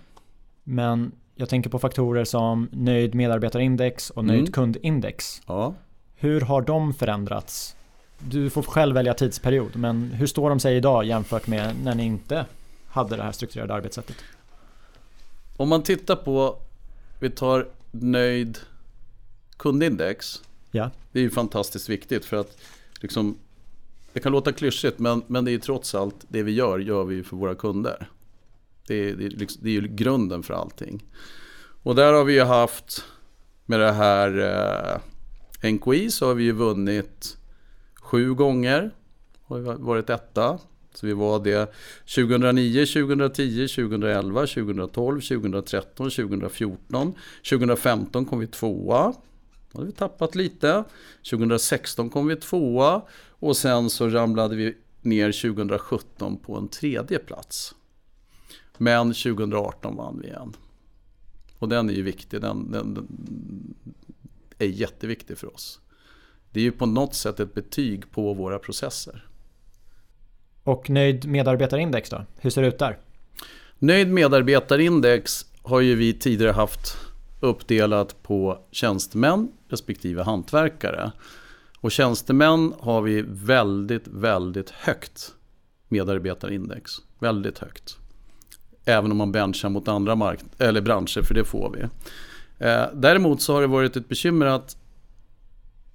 [0.64, 4.52] Men jag tänker på faktorer som nöjd medarbetarindex och nöjd Mm.
[4.52, 5.42] kundindex.
[5.46, 5.74] Ja.
[6.16, 7.76] Hur har de förändrats?
[8.18, 12.04] Du får själv välja tidsperiod, men hur står de sig idag jämfört med när ni
[12.04, 12.46] inte
[12.88, 14.16] hade det här strukturerade arbetssättet?
[15.56, 16.58] Om man tittar på,
[17.20, 18.58] vi tar nöjd
[19.56, 20.42] kundindex.
[20.70, 20.90] Ja.
[21.12, 22.58] Det är ju fantastiskt viktigt för att
[23.00, 23.38] liksom,
[24.12, 27.04] det kan låta klyschigt men, men det är ju trots allt det vi gör, gör
[27.04, 28.08] vi för våra kunder.
[28.88, 31.04] Det är, det, är, det är ju grunden för allting.
[31.82, 33.04] Och där har vi ju haft
[33.66, 34.38] med det här
[35.62, 37.36] eh, NKI så har vi ju vunnit
[37.94, 38.90] sju gånger.
[39.42, 40.58] Har varit etta.
[40.94, 41.72] Så vi var det
[42.14, 47.14] 2009, 2010, 2011, 2012, 2013, 2014.
[47.50, 49.14] 2015 kom vi tvåa.
[49.72, 50.84] Då hade vi tappat lite.
[51.30, 53.02] 2016 kom vi tvåa.
[53.28, 57.74] Och sen så ramlade vi ner 2017 på en tredje plats.
[58.78, 60.56] Men 2018 vann vi igen.
[61.58, 62.40] Och den är ju viktig.
[62.40, 63.06] Den, den, den,
[64.58, 65.80] är jätteviktig för oss.
[66.50, 69.26] Det är ju på något sätt ett betyg på våra processer.
[70.64, 72.24] Och nöjd medarbetarindex då?
[72.40, 72.98] Hur ser det ut där?
[73.78, 76.96] Nöjd medarbetarindex har ju vi tidigare haft
[77.40, 81.12] uppdelat på tjänstemän respektive hantverkare.
[81.80, 85.34] Och tjänstemän har vi väldigt, väldigt högt
[85.88, 86.92] medarbetarindex.
[87.18, 87.96] Väldigt högt.
[88.88, 91.82] Även om man benchar mot andra mark eller branscher, för det får vi.
[92.66, 94.76] Eh, däremot så har det varit ett bekymmer att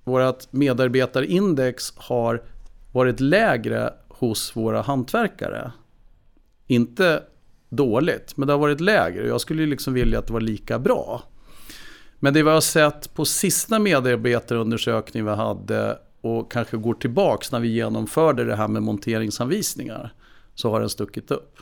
[0.04, 2.44] vårt medarbetarindex har
[2.92, 5.72] varit lägre hos våra hantverkare.
[6.68, 7.24] Inte
[7.70, 9.28] dåligt, men det har varit lägre.
[9.28, 11.24] Jag skulle liksom vilja att det var lika bra.
[12.20, 17.60] Men det vi har sett på sista medarbetarundersökningen vi hade och kanske går tillbaks när
[17.60, 20.14] vi genomförde det här med monteringsanvisningar
[20.56, 21.60] så har den stuckit upp.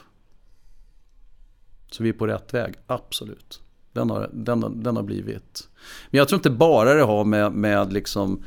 [1.91, 3.61] Så vi är på rätt väg, absolut.
[3.93, 5.67] Den har, den, den har blivit.
[6.09, 8.43] Men jag tror inte bara det har med, med liksom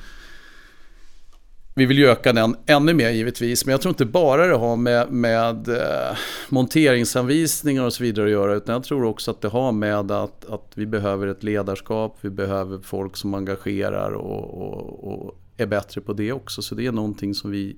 [1.77, 4.77] vi vill ju öka den ännu mer givetvis, men jag tror inte bara det har
[4.77, 6.17] med, med eh,
[6.49, 10.45] monteringsanvisningar och så vidare att göra, utan jag tror också att det har med att,
[10.45, 16.01] att vi behöver ett ledarskap, vi behöver folk som engagerar och, och, och är bättre
[16.01, 16.63] på det också.
[16.63, 17.77] Så det är någonting som vi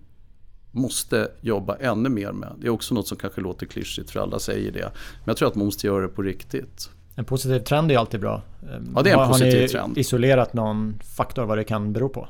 [0.77, 2.53] måste jobba ännu mer med.
[2.59, 4.91] Det är också något som kanske låter klyschigt för alla säger det.
[5.19, 6.91] Men jag tror att man måste göra det på riktigt.
[7.15, 8.43] En positiv trend är alltid bra.
[8.95, 9.99] Ja, det är en har, positiv har ni trend.
[9.99, 12.29] isolerat någon faktor vad det kan bero på?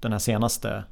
[0.00, 0.84] Den här senaste?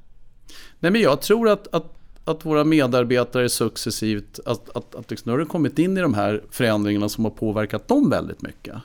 [0.80, 5.32] Nej, men jag tror att, att, att våra medarbetare successivt, att, att, att liksom, nu
[5.32, 8.76] har det kommit in i de här förändringarna som har påverkat dem väldigt mycket.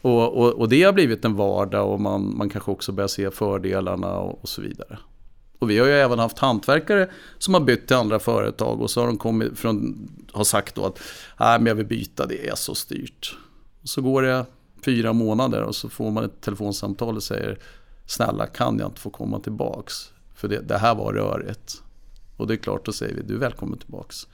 [0.00, 3.30] Och, och, och det har blivit en vardag och man, man kanske också börjar se
[3.30, 4.98] fördelarna och, och så vidare.
[5.60, 9.00] Och vi har ju även haft hantverkare som har bytt till andra företag och så
[9.00, 10.98] har de kommit från, har sagt då att
[11.40, 13.36] Nej, men jag vill byta, det är så styrt.
[13.82, 14.46] Och så går det
[14.84, 17.58] fyra månader och så får man ett telefonsamtal och säger
[18.06, 20.12] Snälla kan jag inte få komma tillbaks?
[20.34, 21.82] För det, det här var rörigt.
[22.36, 24.26] Och det är klart, då säger vi du är välkommen tillbaks.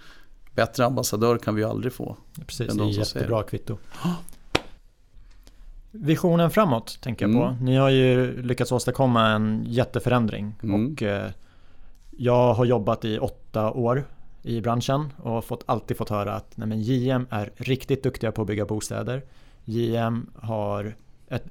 [0.55, 2.17] Bättre ambassadör kan vi aldrig få.
[2.47, 3.79] Precis, det är jättebra kvitto.
[6.01, 7.43] Visionen framåt tänker jag på.
[7.43, 7.65] Mm.
[7.65, 10.55] Ni har ju lyckats åstadkomma en jätteförändring.
[10.63, 10.93] Mm.
[10.93, 11.31] Och eh,
[12.11, 14.05] jag har jobbat i åtta år
[14.43, 18.43] i branschen och fått, alltid fått höra att nej men JM är riktigt duktiga på
[18.43, 19.23] att bygga bostäder.
[19.65, 20.97] JM har
[21.29, 21.45] ett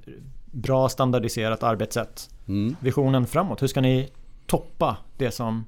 [0.44, 2.30] bra standardiserat arbetssätt.
[2.48, 2.76] Mm.
[2.80, 4.08] Visionen framåt, hur ska ni
[4.46, 5.64] toppa det som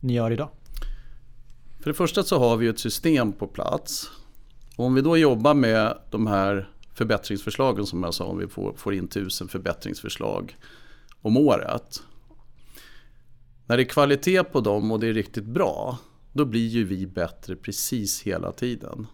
[0.00, 0.48] ni gör idag?
[1.80, 4.10] För det första så har vi ett system på plats.
[4.76, 8.94] Om vi då jobbar med de här förbättringsförslagen som jag sa, om vi får, får
[8.94, 10.56] in tusen förbättringsförslag
[11.20, 12.02] om året.
[13.66, 15.98] När det är kvalitet på dem och det är riktigt bra,
[16.32, 19.06] då blir ju vi bättre precis hela tiden.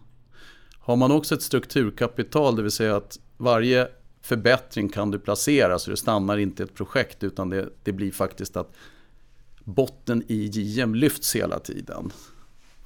[0.79, 3.87] Har man också ett strukturkapital, det vill säga att varje
[4.21, 8.57] förbättring kan du placera så det stannar inte ett projekt utan det, det blir faktiskt
[8.57, 8.73] att
[9.63, 12.11] botten i JM lyfts hela tiden.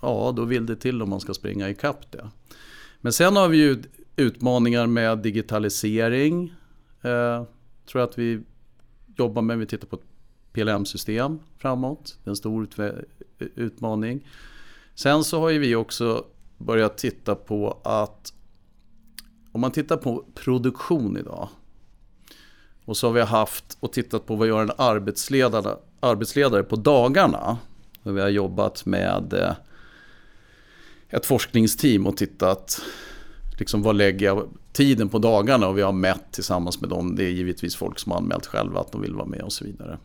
[0.01, 2.29] Ja, då vill det till om man ska springa ikapp det.
[3.01, 3.83] Men sen har vi ju
[4.15, 6.53] utmaningar med digitalisering.
[7.01, 7.43] Eh,
[7.85, 8.41] tror att vi
[9.17, 10.05] jobbar med, vi tittar på ett
[10.53, 12.17] PLM-system framåt.
[12.23, 12.67] Det är en stor
[13.55, 14.27] utmaning.
[14.95, 16.25] Sen så har ju vi också
[16.57, 18.33] börjat titta på att
[19.51, 21.49] om man tittar på produktion idag
[22.85, 27.57] och så har vi haft och tittat på vad gör en arbetsledare, arbetsledare på dagarna.
[28.03, 29.53] Och vi har jobbat med eh,
[31.09, 32.81] ett forskningsteam och tittat
[33.57, 37.15] liksom vad lägger jag tiden på dagarna och vi har mätt tillsammans med dem.
[37.15, 39.65] Det är givetvis folk som har anmält själva att de vill vara med och så
[39.65, 39.97] vidare.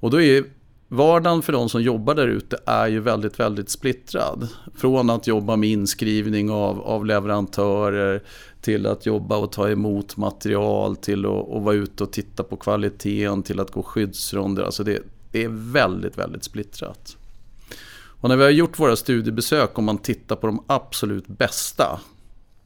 [0.00, 0.44] Och då är
[0.88, 4.48] vardagen för de som jobbar där ute är ju väldigt, väldigt splittrad.
[4.74, 8.22] Från att jobba med inskrivning av, av leverantörer
[8.60, 12.56] till att jobba och ta emot material till att och vara ute och titta på
[12.56, 14.62] kvaliteten till att gå skyddsronder.
[14.62, 17.16] Alltså det, det är väldigt, väldigt splittrat.
[18.24, 22.00] Och när vi har gjort våra studiebesök, om man tittar på de absolut bästa,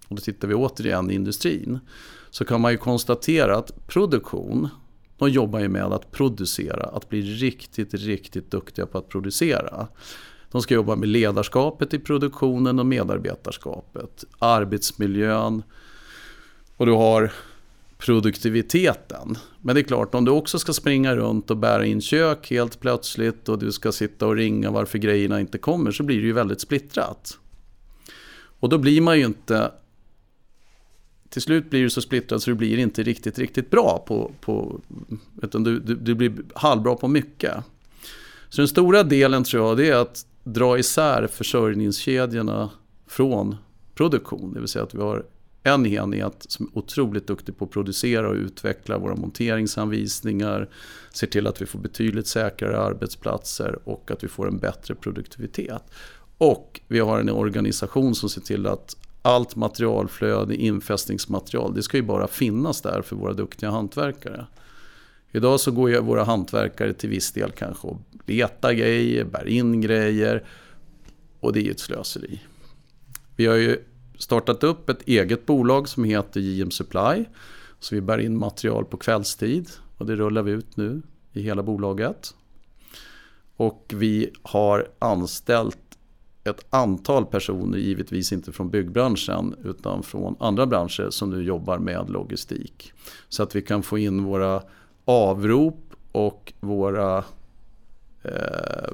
[0.09, 1.79] och då tittar vi återigen i industrin,
[2.31, 4.69] så kan man ju konstatera att produktion,
[5.19, 9.89] de jobbar ju med att producera, att bli riktigt, riktigt duktiga på att producera.
[10.51, 15.63] De ska jobba med ledarskapet i produktionen och medarbetarskapet, arbetsmiljön
[16.77, 17.33] och du har
[17.99, 19.39] produktiviteten.
[19.61, 22.81] Men det är klart, om du också ska springa runt och bära in kök helt
[22.81, 26.33] plötsligt och du ska sitta och ringa varför grejerna inte kommer så blir det ju
[26.33, 27.39] väldigt splittrat.
[28.61, 29.73] Och då blir man ju inte...
[31.31, 34.33] Till slut blir du så splittrad så du blir inte riktigt, riktigt bra på...
[34.41, 34.81] på
[35.43, 37.55] utan du, du, du blir halvbra på mycket.
[38.49, 42.71] Så den stora delen tror jag det är att dra isär försörjningskedjorna
[43.07, 43.57] från
[43.95, 44.53] produktion.
[44.53, 45.25] Det vill säga att vi har
[45.63, 50.69] en enhet som är otroligt duktig på att producera och utveckla våra monteringsanvisningar,
[51.13, 55.83] ser till att vi får betydligt säkrare arbetsplatser och att vi får en bättre produktivitet.
[56.39, 58.97] Och vi har en organisation som ser till att
[59.29, 64.47] allt materialflöde, infästningsmaterial, det ska ju bara finnas där för våra duktiga hantverkare.
[65.33, 69.81] Idag så går ju våra hantverkare till viss del kanske och letar grejer, bär in
[69.81, 70.45] grejer
[71.41, 72.41] och det är ju ett slöseri.
[73.37, 73.85] Vi har ju
[74.19, 77.25] startat upp ett eget bolag som heter JM Supply.
[77.81, 81.03] Så vi bär in material på kvällstid och det rullar vi ut nu
[81.33, 82.35] i hela bolaget.
[83.57, 85.88] Och vi har anställt
[86.45, 92.11] ett antal personer, givetvis inte från byggbranschen utan från andra branscher som nu jobbar med
[92.11, 92.93] logistik.
[93.29, 94.63] Så att vi kan få in våra
[95.05, 97.25] avrop och våra,
[98.23, 98.93] eh,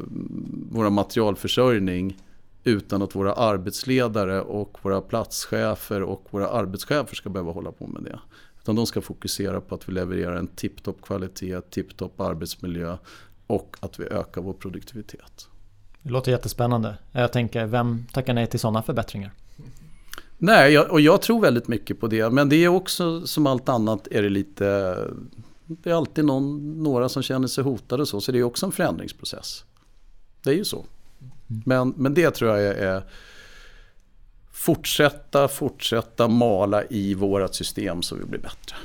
[0.70, 2.16] våra materialförsörjning
[2.64, 8.02] utan att våra arbetsledare och våra platschefer och våra arbetschefer ska behöva hålla på med
[8.02, 8.18] det.
[8.62, 12.96] Utan de ska fokusera på att vi levererar en tipptopp kvalitet, tipptopp arbetsmiljö
[13.46, 15.48] och att vi ökar vår produktivitet.
[16.04, 16.96] Det låter jättespännande.
[17.12, 19.30] Jag tänker, vem tackar nej till sådana förbättringar?
[20.38, 22.30] Nej, och jag tror väldigt mycket på det.
[22.30, 24.98] Men det är också som allt annat är det lite...
[25.66, 28.66] Det är alltid någon, några som känner sig hotade och så, så det är också
[28.66, 29.64] en förändringsprocess.
[30.42, 30.84] Det är ju så.
[31.64, 33.02] Men, men det tror jag är,
[34.52, 38.76] fortsätta, fortsätta mala i vårat system så vi blir bättre.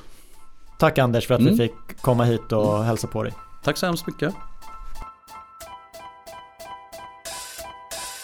[0.79, 1.53] Tack Anders för att mm.
[1.53, 2.85] vi fick komma hit och mm.
[2.87, 3.33] hälsa på dig.
[3.63, 4.33] Tack så hemskt mycket.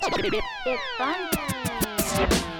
[0.07, 2.54] It's fun time.